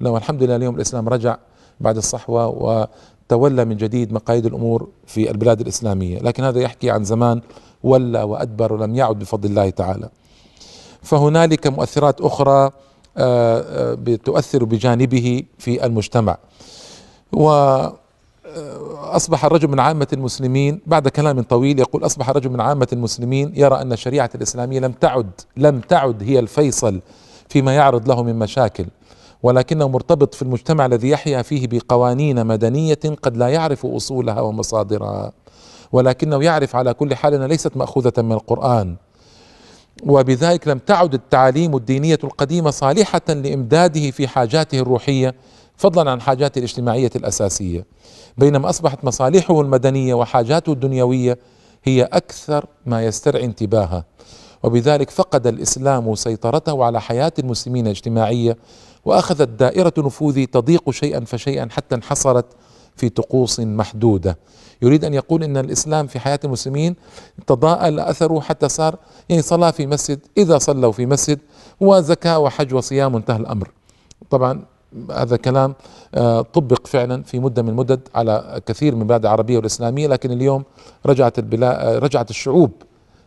لو 0.00 0.16
الحمد 0.16 0.42
لله 0.42 0.56
اليوم 0.56 0.76
الإسلام 0.76 1.08
رجع 1.08 1.36
بعد 1.80 1.96
الصحوة 1.96 2.46
وتولى 2.46 3.64
من 3.64 3.76
جديد 3.76 4.12
مقاييد 4.12 4.46
الأمور 4.46 4.88
في 5.06 5.30
البلاد 5.30 5.60
الإسلامية، 5.60 6.18
لكن 6.18 6.44
هذا 6.44 6.60
يحكي 6.60 6.90
عن 6.90 7.04
زمان 7.04 7.40
ولى 7.82 8.22
وأدبر 8.22 8.72
ولم 8.72 8.94
يعد 8.94 9.18
بفضل 9.18 9.48
الله 9.48 9.70
تعالى. 9.70 10.08
فهنالك 11.06 11.66
مؤثرات 11.66 12.20
أخرى 12.20 12.70
آه، 13.18 13.94
آه، 14.08 14.16
تؤثر 14.24 14.64
بجانبه 14.64 15.42
في 15.58 15.86
المجتمع. 15.86 16.36
و 17.32 17.48
أصبح 19.16 19.44
الرجل 19.44 19.68
من 19.68 19.80
عامة 19.80 20.06
المسلمين 20.12 20.80
بعد 20.86 21.08
كلام 21.08 21.42
طويل 21.42 21.78
يقول 21.78 22.06
أصبح 22.06 22.28
الرجل 22.28 22.50
من 22.50 22.60
عامة 22.60 22.88
المسلمين 22.92 23.52
يرى 23.54 23.82
أن 23.82 23.92
الشريعة 23.92 24.30
الإسلامية 24.34 24.80
لم 24.80 24.92
تعد 24.92 25.30
لم 25.56 25.80
تعد 25.80 26.22
هي 26.22 26.38
الفيصل 26.38 27.00
فيما 27.48 27.74
يعرض 27.74 28.08
له 28.08 28.22
من 28.22 28.38
مشاكل. 28.38 28.86
ولكنه 29.42 29.88
مرتبط 29.88 30.34
في 30.34 30.42
المجتمع 30.42 30.86
الذي 30.86 31.08
يحيا 31.08 31.42
فيه 31.42 31.66
بقوانين 31.66 32.46
مدنية 32.46 32.98
قد 33.22 33.36
لا 33.36 33.48
يعرف 33.48 33.86
أصولها 33.86 34.40
ومصادرها. 34.40 35.32
ولكنه 35.92 36.44
يعرف 36.44 36.76
على 36.76 36.94
كل 36.94 37.14
حال 37.14 37.34
أنها 37.34 37.46
ليست 37.46 37.76
مأخوذة 37.76 38.12
من 38.22 38.32
القرآن. 38.32 38.96
وبذلك 40.02 40.68
لم 40.68 40.78
تعد 40.78 41.14
التعاليم 41.14 41.76
الدينية 41.76 42.18
القديمة 42.24 42.70
صالحة 42.70 43.20
لإمداده 43.28 44.10
في 44.10 44.28
حاجاته 44.28 44.78
الروحية 44.78 45.34
فضلا 45.76 46.10
عن 46.10 46.20
حاجاته 46.20 46.58
الاجتماعية 46.58 47.10
الأساسية. 47.16 47.86
بينما 48.38 48.70
أصبحت 48.70 49.04
مصالحه 49.04 49.60
المدنية 49.60 50.14
وحاجاته 50.14 50.72
الدنيوية 50.72 51.38
هي 51.84 52.02
أكثر 52.02 52.66
ما 52.86 53.04
يسترعي 53.04 53.44
انتباهه 53.44 54.04
وبذلك 54.62 55.10
فقد 55.10 55.46
الإسلام 55.46 56.14
سيطرته 56.14 56.84
على 56.84 57.00
حياة 57.00 57.32
المسلمين 57.38 57.86
الاجتماعية 57.86 58.56
وأخذت 59.04 59.48
دائرة 59.48 59.92
نفوذه 59.98 60.44
تضيق 60.44 60.90
شيئا 60.90 61.24
فشيئا 61.24 61.68
حتى 61.70 61.94
انحصرت 61.94 62.46
في 62.96 63.08
طقوس 63.08 63.60
محدودة 63.60 64.38
يريد 64.82 65.04
أن 65.04 65.14
يقول 65.14 65.42
إن 65.42 65.56
الإسلام 65.56 66.06
في 66.06 66.18
حياة 66.18 66.40
المسلمين 66.44 66.96
تضاءل 67.46 68.00
أثره 68.00 68.40
حتى 68.40 68.68
صار 68.68 68.96
يعني 69.28 69.42
صلاة 69.42 69.70
في 69.70 69.86
مسجد 69.86 70.20
إذا 70.38 70.58
صلوا 70.58 70.92
في 70.92 71.06
مسجد 71.06 71.38
وزكاه 71.80 72.38
وحج 72.38 72.74
وصيام 72.74 73.16
انتهى 73.16 73.36
الأمر 73.36 73.70
طبعا 74.30 74.64
هذا 75.10 75.36
كلام 75.36 75.74
آه، 76.14 76.40
طبق 76.42 76.86
فعلا 76.86 77.22
في 77.22 77.38
مدة 77.38 77.62
من 77.62 77.68
المدد 77.68 78.00
على 78.14 78.60
كثير 78.66 78.94
من 78.94 79.02
البلاد 79.02 79.24
العربية 79.24 79.56
والإسلامية 79.56 80.06
لكن 80.08 80.30
اليوم 80.30 80.64
رجعت 81.06 81.38
البلاد 81.38 82.02
رجعت 82.02 82.30
الشعوب 82.30 82.70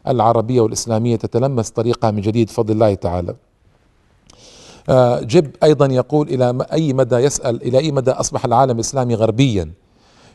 العربية 0.07 0.61
والإسلامية 0.61 1.15
تتلمس 1.15 1.69
طريقها 1.69 2.11
من 2.11 2.21
جديد 2.21 2.47
بفضل 2.47 2.73
الله 2.73 2.93
تعالى. 2.93 3.35
آه، 4.89 5.19
جب 5.19 5.51
أيضا 5.63 5.85
يقول 5.85 6.27
إلى 6.27 6.65
أي 6.73 6.93
مدى 6.93 7.15
يسأل 7.15 7.63
إلى 7.63 7.77
أي 7.77 7.91
مدى 7.91 8.11
أصبح 8.11 8.45
العالم 8.45 8.75
الاسلامي 8.75 9.15
غربيا؟ 9.15 9.71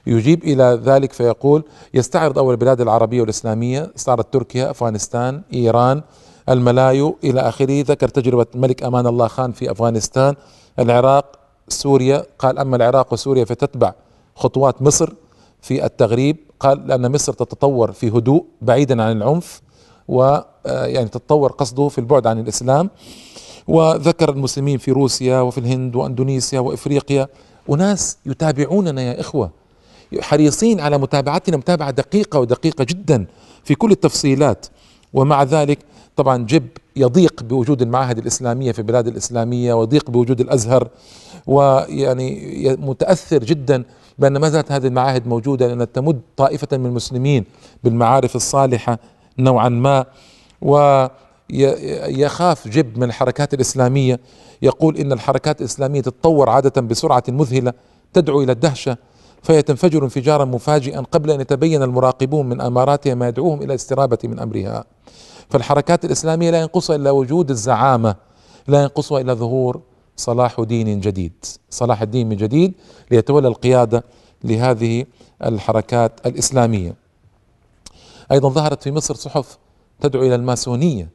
يجيب 0.07 0.45
إلى 0.45 0.81
ذلك 0.85 1.13
فيقول 1.13 1.65
يستعرض 1.95 2.39
أول 2.39 2.53
البلاد 2.55 2.81
العربية 2.81 3.21
والإسلامية 3.21 3.91
استعرض 3.97 4.25
تركيا 4.25 4.71
أفغانستان 4.71 5.43
إيران 5.55 6.03
الملايو 6.49 7.17
إلى 7.25 7.41
آخره. 7.41 7.85
ذكر 7.87 8.09
تجربة 8.09 8.47
الملك 8.55 8.83
أمان 8.83 9.07
الله 9.07 9.29
خان 9.29 9.53
في 9.53 9.71
أفغانستان 9.71 10.35
العراق 10.79 11.39
سوريا. 11.69 12.23
قال 12.39 12.59
أما 12.59 12.77
العراق 12.77 13.13
وسوريا 13.13 13.45
فتتبع 13.45 13.93
خطوات 14.35 14.83
مصر 14.83 15.13
في 15.63 15.85
التغريب. 15.85 16.37
قال 16.61 16.87
لأن 16.87 17.13
مصر 17.13 17.33
تتطور 17.33 17.93
في 17.93 18.09
هدوء 18.09 18.45
بعيدا 18.63 19.03
عن 19.03 19.17
العنف 19.17 19.63
و 20.09 20.39
آه، 20.67 21.03
تتطور 21.03 21.53
قصده 21.53 21.89
في 21.89 21.99
البعد 21.99 22.27
عن 22.27 22.39
الإسلام. 22.39 22.91
وذكر 23.69 24.31
المسلمين 24.31 24.79
في 24.79 24.91
روسيا 24.91 25.41
وفي 25.41 25.59
الهند 25.59 25.97
وأندونيسيا 25.97 26.61
وإفريقيا 26.61 27.29
وناس 27.69 28.19
يتابعوننا 28.27 29.03
يا 29.03 29.21
إخوة 29.21 29.51
حريصين 30.21 30.81
على 30.81 30.99
متابعتنا 30.99 31.57
متابعة 31.57 31.91
دقيقة 31.91 32.41
ودقيقة 32.41 32.85
جدا 32.85 33.27
في 33.65 33.75
كل 33.75 33.91
التفصيلات. 33.91 34.67
ومع 35.15 35.43
ذلك 35.43 35.79
طبعا 36.17 36.47
جب 36.47 36.67
يضيق 36.97 37.43
بوجود 37.43 37.83
المعاهد 37.83 38.19
الإسلامية 38.19 38.73
في 38.73 38.79
البلاد 38.79 39.07
الإسلامية 39.07 39.75
ويضيق 39.75 40.11
بوجود 40.11 40.41
الأزهر 40.41 40.89
ويعني 41.47 42.77
متأثر 42.81 43.45
جدا 43.45 43.85
بأن 44.19 44.37
ما 44.37 44.49
زالت 44.49 44.73
هذه 44.73 44.87
المعاهد 44.87 45.27
موجودة 45.27 45.67
لأنها 45.67 45.85
تمد 45.85 46.21
طائفة 46.37 46.77
من 46.77 46.87
المسلمين 46.87 47.45
بالمعارف 47.85 48.37
الصالحة 48.37 48.99
نوعا 49.39 49.69
ما. 49.69 50.07
ويخاف 51.51 52.69
جب 52.69 52.99
من 52.99 53.03
الحركات 53.03 53.55
الإسلامية 53.55 54.21
يقول 54.63 54.97
إن 54.97 55.13
الحركات 55.13 55.61
الإسلامية 55.61 56.01
تتطور 56.01 56.51
عادة 56.51 56.81
بسرعة 56.81 57.23
مذهلة 57.29 57.73
تدعو 58.13 58.43
إلى 58.43 58.53
الدهشة 58.53 58.97
فهي 59.43 59.63
تنفجر 59.63 60.05
انفجارا 60.05 60.45
مفاجئا 60.45 61.01
قبل 61.01 61.31
أن 61.31 61.41
يتبين 61.41 61.83
المراقبون 61.83 62.49
من 62.49 62.61
أماراتها 62.61 63.15
ما 63.15 63.29
يدعوهم 63.29 63.59
إلى 63.59 63.65
الاسترابة 63.65 64.19
من 64.25 64.39
أمرها. 64.39 64.85
فالحركات 65.51 66.05
الإسلامية 66.05 66.51
لا 66.51 66.61
ينقصها 66.61 66.97
إلا 66.97 67.11
وجود 67.11 67.51
الزعامة 67.51 68.17
لا 68.69 68.83
ينقصها 68.83 69.21
إلا 69.21 69.35
ظهور 69.35 69.81
صلاح 70.17 70.61
دين 70.61 71.01
جديد. 71.01 71.33
صلاح 71.71 72.03
الدين 72.03 72.29
من 72.29 72.37
جديد 72.37 72.75
ليتولى 73.11 73.49
القيادة 73.49 74.05
لهذه 74.45 75.05
الحركات 75.45 76.27
الإسلامية. 76.27 76.95
أيضا 78.33 78.49
ظهرت 78.49 78.83
في 78.83 78.91
مصر 78.93 79.15
صحف 79.15 79.59
تدعو 80.01 80.23
إلى 80.23 80.35
الماسونية 80.35 81.09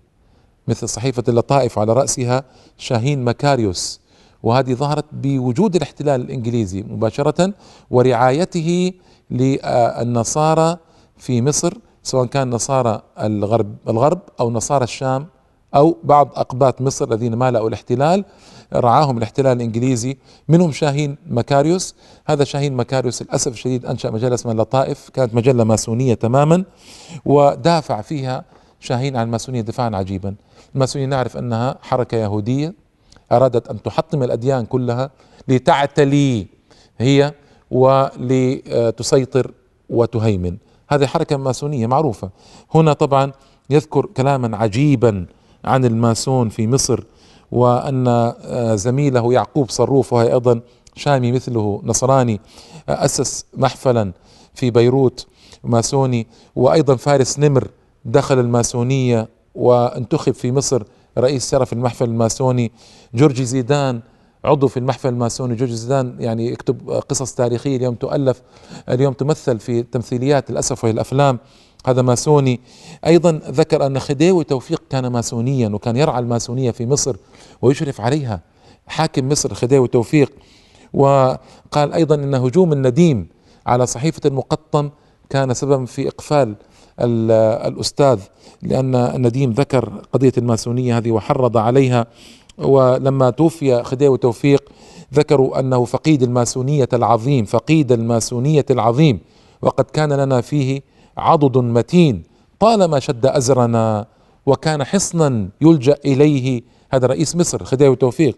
مثل 0.69 0.89
صحيفة 0.89 1.23
اللطائف 1.27 1.79
على 1.79 1.93
رأسها 1.93 2.43
شاهين 2.77 3.23
مكاريوس 3.23 3.99
وهذه 4.43 4.73
ظهرت 4.73 5.05
بوجود 5.11 5.75
الاحتلال 5.75 6.21
الإنجليزي 6.21 6.83
مباشرة 6.83 7.53
ورعايته 7.89 8.91
للنصارى 9.31 10.77
في 11.17 11.41
مصر 11.41 11.73
سواء 12.03 12.25
كان 12.25 12.49
نصارى 12.49 13.01
الغرب 13.19 13.75
الغرب 13.87 14.19
أو 14.39 14.51
نصارى 14.51 14.83
الشام 14.83 15.27
أو 15.75 15.97
بعض 16.03 16.29
أقباط 16.35 16.81
مصر 16.81 17.05
الذين 17.11 17.35
مالأوا 17.35 17.67
الاحتلال. 17.67 18.25
رعاهم 18.73 19.17
الاحتلال 19.17 19.57
الإنجليزي 19.57 20.17
منهم 20.47 20.71
شاهين 20.71 21.17
مكاريوس 21.27 21.95
هذا 22.25 22.43
شاهين 22.43 22.73
مكاريوس 22.73 23.21
للأسف 23.21 23.51
الشديد 23.51 23.85
أنشأ 23.85 24.07
مجلة 24.07 24.33
اسمها 24.33 24.53
اللطائف 24.53 25.09
كانت 25.09 25.35
مجلة 25.35 25.63
ماسونية 25.63 26.13
تماما 26.13 26.63
ودافع 27.25 28.01
فيها 28.01 28.45
شاهين 28.79 29.15
عن 29.15 29.25
الماسونية 29.25 29.61
دفاعا 29.61 29.95
عجيبا. 29.95 30.35
الماسونية 30.75 31.05
نعرف 31.05 31.37
أنها 31.37 31.75
حركة 31.81 32.17
يهودية 32.17 32.73
أرادت 33.31 33.67
أن 33.67 33.81
تحطم 33.81 34.23
الأديان 34.23 34.65
كلها 34.65 35.09
لتعتلي 35.47 36.47
هي 36.97 37.33
ولتسيطر 37.71 39.51
وتهيمن. 39.89 40.57
هذه 40.89 41.05
حركة 41.05 41.37
ماسونية 41.37 41.87
معروفة. 41.87 42.29
هنا 42.75 42.93
طبعا 42.93 43.31
يذكر 43.69 44.05
كلاما 44.05 44.57
عجيبا 44.57 45.25
عن 45.65 45.85
الماسون 45.85 46.49
في 46.49 46.67
مصر 46.67 47.03
وأن 47.51 48.07
آه، 48.07 48.75
زميله 48.75 49.33
يعقوب 49.33 49.69
صروف 49.69 50.13
وهي 50.13 50.33
أيضا 50.33 50.61
شامي 50.95 51.31
مثله 51.31 51.81
نصراني 51.83 52.41
آه، 52.89 53.05
أسس 53.05 53.45
محفلا 53.57 54.11
في 54.53 54.71
بيروت 54.71 55.27
ماسوني. 55.63 56.27
وأيضا 56.55 56.95
فارس 56.95 57.39
نمر 57.39 57.67
دخل 58.05 58.39
الماسونية 58.39 59.27
وانتخب 59.55 60.33
في 60.33 60.51
مصر 60.51 60.83
رئيس 61.17 61.51
شرف 61.51 61.73
المحفل 61.73 62.05
الماسوني 62.05 62.71
جورجي 63.13 63.45
زيدان 63.45 64.01
عضو 64.45 64.67
في 64.67 64.77
المحفل 64.77 65.09
الماسوني 65.09 65.55
جورج 65.55 65.71
زيدان 65.71 66.15
يعني 66.19 66.47
يكتب 66.47 66.89
قصص 66.89 67.33
تاريخية 67.33 67.77
اليوم 67.77 67.95
تؤلف 67.95 68.41
اليوم 68.89 69.13
تمثل 69.13 69.59
في 69.59 69.83
تمثيليات 69.83 70.51
للأسف 70.51 70.83
وهي 70.83 70.93
الأفلام. 70.93 71.39
هذا 71.87 72.01
ماسوني. 72.01 72.59
أيضا 73.05 73.31
ذكر 73.31 73.85
أن 73.85 73.99
خديوي 73.99 74.43
توفيق 74.43 74.83
كان 74.89 75.07
ماسونيا 75.07 75.69
وكان 75.69 75.97
يرعى 75.97 76.19
الماسونية 76.19 76.71
في 76.71 76.85
مصر 76.85 77.15
ويشرف 77.61 78.01
عليها. 78.01 78.41
حاكم 78.87 79.29
مصر 79.29 79.53
خديوي 79.53 79.87
توفيق. 79.87 80.33
وقال 80.93 81.93
أيضا 81.93 82.15
أن 82.15 82.35
هجوم 82.35 82.73
النديم 82.73 83.29
على 83.65 83.85
صحيفة 83.85 84.21
المقطم 84.25 84.89
كان 85.29 85.53
سببا 85.53 85.85
في 85.85 86.07
إقفال 86.07 86.55
الأستاذ 87.01 88.19
لأن 88.61 88.95
النديم 88.95 89.51
ذكر 89.51 90.01
قضية 90.13 90.31
الماسونية 90.37 90.97
هذه 90.97 91.11
وحرض 91.11 91.57
عليها 91.57 92.07
ولما 92.57 93.29
توفي 93.29 93.83
خديوي 93.83 94.17
توفيق 94.17 94.69
ذكروا 95.13 95.59
أنه 95.59 95.85
فقيد 95.85 96.23
الماسونية 96.23 96.89
العظيم 96.93 97.45
فقيد 97.45 97.91
الماسونية 97.91 98.65
العظيم 98.69 99.19
وقد 99.61 99.83
كان 99.83 100.13
لنا 100.13 100.41
فيه 100.41 100.81
عضد 101.17 101.57
متين. 101.57 102.23
طالما 102.59 102.99
شد 102.99 103.25
أزرنا 103.25 104.05
وكان 104.45 104.83
حصنا 104.83 105.49
يلجأ 105.61 105.95
إليه 106.05 106.61
هذا 106.91 107.07
رئيس 107.07 107.35
مصر 107.35 107.63
خديوي 107.63 107.95
توفيق 107.95 108.37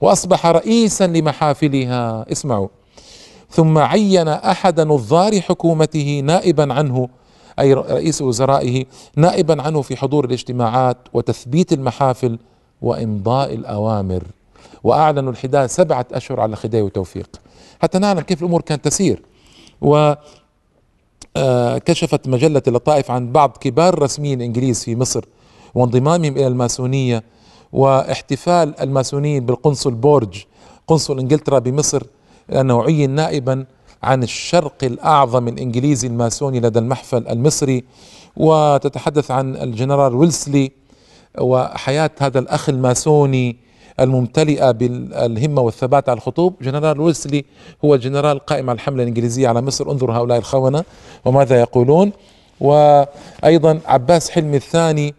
وأصبح 0.00 0.46
رئيسا 0.46 1.06
لمحافلها. 1.06 2.32
اسمعوا. 2.32 2.68
ثم 3.50 3.78
عين 3.78 4.28
أحد 4.28 4.80
نظار 4.80 5.40
حكومته 5.40 6.22
نائبا 6.24 6.72
عنه 6.74 7.08
أي 7.60 7.74
رئيس 7.74 8.22
وزرائه 8.22 8.84
نائبا 9.16 9.62
عنه 9.62 9.82
في 9.82 9.96
حضور 9.96 10.24
الاجتماعات 10.24 10.96
وتثبيت 11.12 11.72
المحافل 11.72 12.38
وإمضاء 12.82 13.54
الأوامر. 13.54 14.22
وأعلنوا 14.84 15.32
الحداد 15.32 15.68
سبعة 15.68 16.06
أشهر 16.12 16.40
على 16.40 16.56
خديوي 16.56 16.90
توفيق 16.90 17.40
حتى 17.82 17.98
نعلم 17.98 18.20
كيف 18.20 18.40
الأمور 18.40 18.60
كانت 18.60 18.84
تسير؟ 18.84 19.22
و 19.80 20.14
آه، 21.36 21.78
كشفت 21.78 22.28
مجلة 22.28 22.62
اللطائف 22.68 23.10
عن 23.10 23.32
بعض 23.32 23.56
كبار 23.60 23.94
الرسميين 23.94 24.40
الإنجليز 24.40 24.84
في 24.84 24.96
مصر 24.96 25.24
وانضمامهم 25.74 26.32
إلى 26.32 26.46
الماسونية 26.46 27.22
واحتفال 27.72 28.80
الماسونيين 28.80 29.46
بالقنصل 29.46 29.94
بورج 29.94 30.44
قنصل 30.86 31.18
إنجلترا 31.18 31.58
بمصر 31.58 32.02
لأنه 32.48 32.82
عين 32.82 33.10
نائبا 33.10 33.64
عن 34.02 34.22
الشرق 34.22 34.74
الأعظم 34.82 35.48
الإنجليزي 35.48 36.08
الماسوني 36.08 36.60
لدى 36.60 36.78
المحفل 36.78 37.28
المصري 37.28 37.84
وتتحدث 38.36 39.30
عن 39.30 39.56
الجنرال 39.56 40.14
ويلسلي 40.14 40.72
وحياة 41.40 42.10
هذا 42.20 42.38
الأخ 42.38 42.68
الماسوني 42.68 43.56
الممتلئة 44.00 44.70
بالهمة 44.70 45.62
والثبات 45.62 46.08
على 46.08 46.16
الخطوب. 46.16 46.54
جنرال 46.62 47.00
ويلسلي 47.00 47.44
هو 47.84 47.94
الجنرال 47.94 48.38
قائم 48.38 48.70
على 48.70 48.76
الحملة 48.76 49.02
الإنجليزية 49.02 49.48
على 49.48 49.62
مصر. 49.62 49.90
انظروا 49.90 50.16
هؤلاء 50.16 50.38
الخونة 50.38 50.84
وماذا 51.24 51.60
يقولون. 51.60 52.12
وأيضا 52.60 53.80
عباس 53.86 54.30
حلمي 54.30 54.56
الثاني 54.56 55.14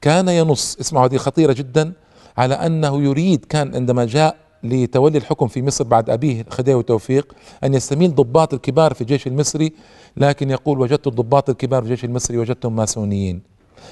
كان 0.00 0.28
ينص 0.28 0.76
اسمعوا 0.80 1.06
هذه 1.06 1.16
خطيرة 1.16 1.52
جدا 1.52 1.92
على 2.38 2.54
أنه 2.54 3.02
يريد 3.02 3.44
كان 3.44 3.74
عندما 3.74 4.04
جاء 4.04 4.36
لتولي 4.68 5.18
الحكم 5.18 5.46
في 5.46 5.62
مصر 5.62 5.84
بعد 5.84 6.10
أبيه 6.10 6.44
خديوي 6.50 6.82
توفيق 6.82 7.32
أن 7.64 7.74
يستميل 7.74 8.14
ضباط 8.14 8.54
الكبار 8.54 8.94
في 8.94 9.00
الجيش 9.00 9.26
المصري 9.26 9.72
لكن 10.16 10.50
يقول 10.50 10.80
وجدت 10.80 11.06
الضباط 11.06 11.50
الكبار 11.50 11.82
في 11.82 11.88
الجيش 11.88 12.04
المصري 12.04 12.38
وجدتهم 12.38 12.76
ماسونيين. 12.76 13.42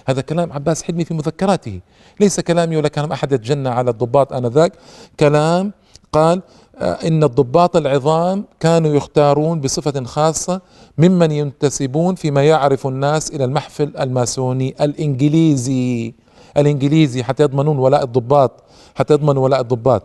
هذا 0.06 0.20
كلام 0.20 0.52
عباس 0.52 0.82
حلمي 0.82 1.04
في 1.04 1.14
مذكراته. 1.14 1.80
ليس 2.20 2.40
كلامي 2.40 2.76
ولا 2.76 2.88
كلام 2.88 3.12
أحد 3.12 3.32
يتجنى 3.32 3.68
على 3.68 3.90
الضباط 3.90 4.32
آنذاك. 4.32 4.72
كلام 5.20 5.72
قال 6.12 6.42
آه، 6.78 6.92
إن 6.92 7.24
الضباط 7.24 7.76
العظام 7.76 8.44
كانوا 8.60 8.94
يختارون 8.94 9.60
بصفة 9.60 10.04
خاصة 10.04 10.60
ممن 10.98 11.30
ينتسبون 11.30 12.14
فيما 12.14 12.44
يعرف 12.44 12.86
الناس 12.86 13.30
إلى 13.30 13.44
المحفل 13.44 13.92
الماسوني 14.00 14.74
الإنجليزي. 14.80 16.14
الإنجليزي 16.56 17.22
حتى 17.22 17.42
يضمنون 17.42 17.78
ولاء 17.78 18.04
الضباط 18.04 18.64
حتى 18.94 19.14
يضمنوا 19.14 19.44
ولاء 19.44 19.60
الضباط. 19.60 20.02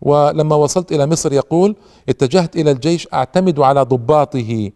ولما 0.00 0.56
وصلت 0.56 0.92
إلى 0.92 1.06
مصر 1.06 1.32
يقول 1.32 1.76
اتجهت 2.08 2.56
إلى 2.56 2.70
الجيش 2.70 3.08
أعتمد 3.14 3.60
على 3.60 3.82
ضباطه. 3.82 4.70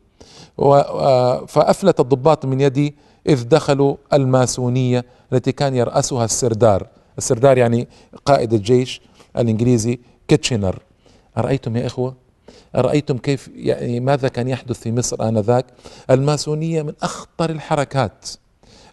آه، 0.59 1.47
فأفلت 1.47 2.01
الضباط 2.01 2.47
من 2.47 2.61
يدي 2.61 2.95
إذ 3.29 3.49
دخلوا 3.49 3.97
الماسونية 4.13 5.05
التي 5.33 5.53
كان 5.53 5.75
يرأسها 5.75 6.25
السردار. 6.25 6.87
السردار 7.19 7.59
يعني 7.59 7.89
قائد 8.27 8.53
الجيش 8.53 9.01
الإنجليزي 9.39 9.99
كيتشنر 10.29 10.79
أرأيتم 11.39 11.77
يا 11.77 11.87
إخوة؟ 11.87 12.15
أرأيتم 12.77 13.19
كيف 13.19 13.51
يعني 13.55 14.01
ماذا 14.01 14.29
كان 14.29 14.49
يحدث 14.49 14.81
في 14.81 14.93
مصر 14.93 15.29
آنذاك؟ 15.29 15.67
الماسونية 16.11 16.83
من 16.83 16.93
أخطر 17.03 17.51
الحركات 17.51 18.29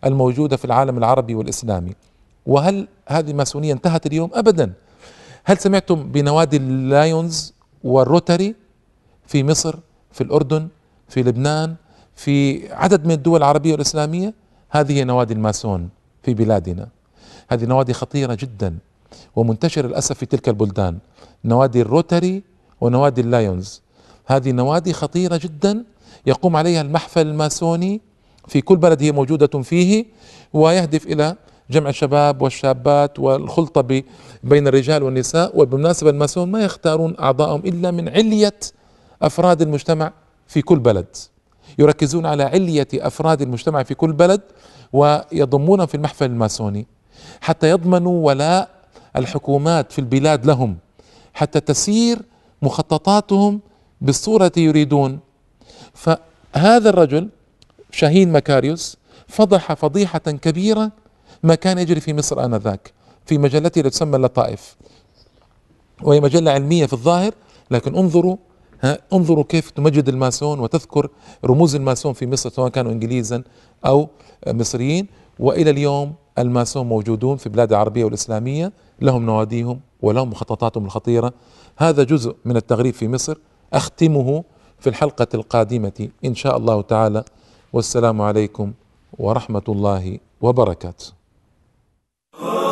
الموجودة 0.06 0.58
في 0.58 0.66
العالم 0.66 0.98
العربي 0.98 1.36
والإسلامي. 1.36 1.92
وهل 2.46 2.88
هذه 3.08 3.32
الماسونية 3.32 3.74
انتهت 3.74 4.06
اليوم؟ 4.06 4.30
أبدا. 4.34 4.74
هل 5.44 5.58
سمعتم 5.58 6.12
بنوادي 6.12 6.58
اللايونز 6.58 7.54
والروتري 7.84 8.56
في 9.28 9.44
مصر 9.44 9.76
في 10.12 10.22
الأردن 10.22 10.68
في 11.08 11.24
لبنان 11.24 11.76
في 12.16 12.68
عدد 12.74 13.06
من 13.06 13.12
الدول 13.12 13.38
العربية 13.38 13.72
والإسلامية؟ 13.72 14.34
هذه 14.70 15.04
نوادي 15.04 15.34
الماسون 15.34 15.90
في 16.24 16.34
بلادنا. 16.34 16.88
هذه 17.50 17.66
نوادي 17.66 17.94
خطيرة 17.94 18.34
جدا 18.34 18.78
ومنتشرة 19.36 19.88
للأسف 19.88 20.18
في 20.18 20.26
تلك 20.26 20.50
البلدان. 20.50 20.98
نوادي 21.46 21.82
الروتري 21.82 22.44
ونوادي 22.82 23.22
اللايونز 23.22 23.82
هذه 24.26 24.52
نوادي 24.52 24.94
خطيرة 24.94 25.38
جدا 25.38 25.84
يقوم 26.26 26.56
عليها 26.56 26.82
المحفل 26.82 27.28
الماسوني 27.28 28.02
في 28.48 28.62
كل 28.62 28.78
بلد 28.78 29.04
هي 29.04 29.12
موجودة 29.12 29.62
فيه 29.62 30.06
ويهدف 30.54 31.08
إلى 31.08 31.36
جمع 31.72 31.90
الشباب 31.90 32.42
والشابات 32.42 33.20
والخلطة 33.20 34.04
بين 34.44 34.68
الرجال 34.68 35.04
والنساء 35.04 35.60
وبالمناسبة 35.60 36.10
الماسون 36.10 36.52
ما 36.52 36.64
يختارون 36.64 37.16
أعضائهم 37.20 37.62
إلا 37.66 37.92
من 37.92 38.10
علية 38.10 38.60
أفراد 39.22 39.62
المجتمع 39.62 40.14
في 40.48 40.62
كل 40.62 40.80
بلد. 40.80 41.08
يركزون 41.80 42.26
على 42.26 42.44
علية 42.44 42.88
أفراد 42.94 43.42
المجتمع 43.42 43.84
في 43.84 43.94
كل 43.94 44.14
بلد 44.14 44.42
ويضمونهم 44.94 45.86
في 45.86 45.96
المحفل 45.96 46.26
الماسوني. 46.26 46.88
حتى 47.42 47.70
يضمنوا 47.70 48.28
ولاء 48.28 48.70
الحكومات 49.16 49.92
في 49.92 50.00
البلاد 50.00 50.46
لهم 50.46 50.78
حتى 51.34 51.60
تسير 51.60 52.20
مخططاتهم 52.62 53.60
بالصورة 54.02 54.52
يريدون. 54.58 55.20
فهذا 55.94 56.90
الرجل 56.90 57.30
شاهين 57.92 58.32
مكاريوس 58.32 58.98
فضح 59.28 59.74
فضيحة 59.74 60.20
كبيرة 60.20 60.92
ما 61.44 61.56
كان 61.56 61.78
يجري 61.78 62.00
في 62.00 62.14
مصر 62.14 62.46
آنذاك 62.46 62.94
في 63.26 63.38
مجلتي 63.38 63.80
التي 63.80 63.90
تسمى 63.90 64.16
اللطائف 64.16 64.76
وهي 66.04 66.20
مجلة 66.20 66.52
علمية 66.52 66.86
في 66.86 66.94
الظاهر 66.94 67.34
لكن 67.72 67.96
انظروا 67.96 68.38
ها 68.82 69.00
انظروا 69.14 69.44
كيف 69.44 69.70
تمجد 69.70 70.10
الماسون 70.10 70.60
وتذكر 70.60 71.10
رموز 71.46 71.76
الماسون 71.76 72.14
في 72.14 72.28
مصر 72.28 72.50
سواء 72.50 72.70
كانوا 72.70 72.92
انجليزا 72.92 73.44
أو 73.86 74.10
مصريين. 74.48 75.08
وإلى 75.40 75.70
اليوم 75.70 76.14
الماسون 76.38 76.88
موجودون 76.88 77.38
في 77.38 77.50
بلاد 77.50 77.72
العربية 77.72 78.04
والإسلامية 78.06 78.74
لهم 79.02 79.26
نواديهم 79.26 79.80
ولهم 80.02 80.30
مخططاتهم 80.30 80.86
الخطيرة. 80.86 81.34
هذا 81.78 82.04
جزء 82.04 82.36
من 82.46 82.58
التغريب 82.58 82.94
في 82.94 83.08
مصر 83.08 83.38
أختمه 83.74 84.44
في 84.80 84.90
الحلقة 84.90 85.28
القادمة 85.34 86.10
إن 86.26 86.36
شاء 86.36 86.58
الله 86.58 86.82
تعالى. 86.82 87.24
والسلام 87.74 88.22
عليكم 88.22 88.74
ورحمة 89.20 89.64
الله 89.70 90.20
وبركاته. 90.42 91.19
Oh. 92.42 92.60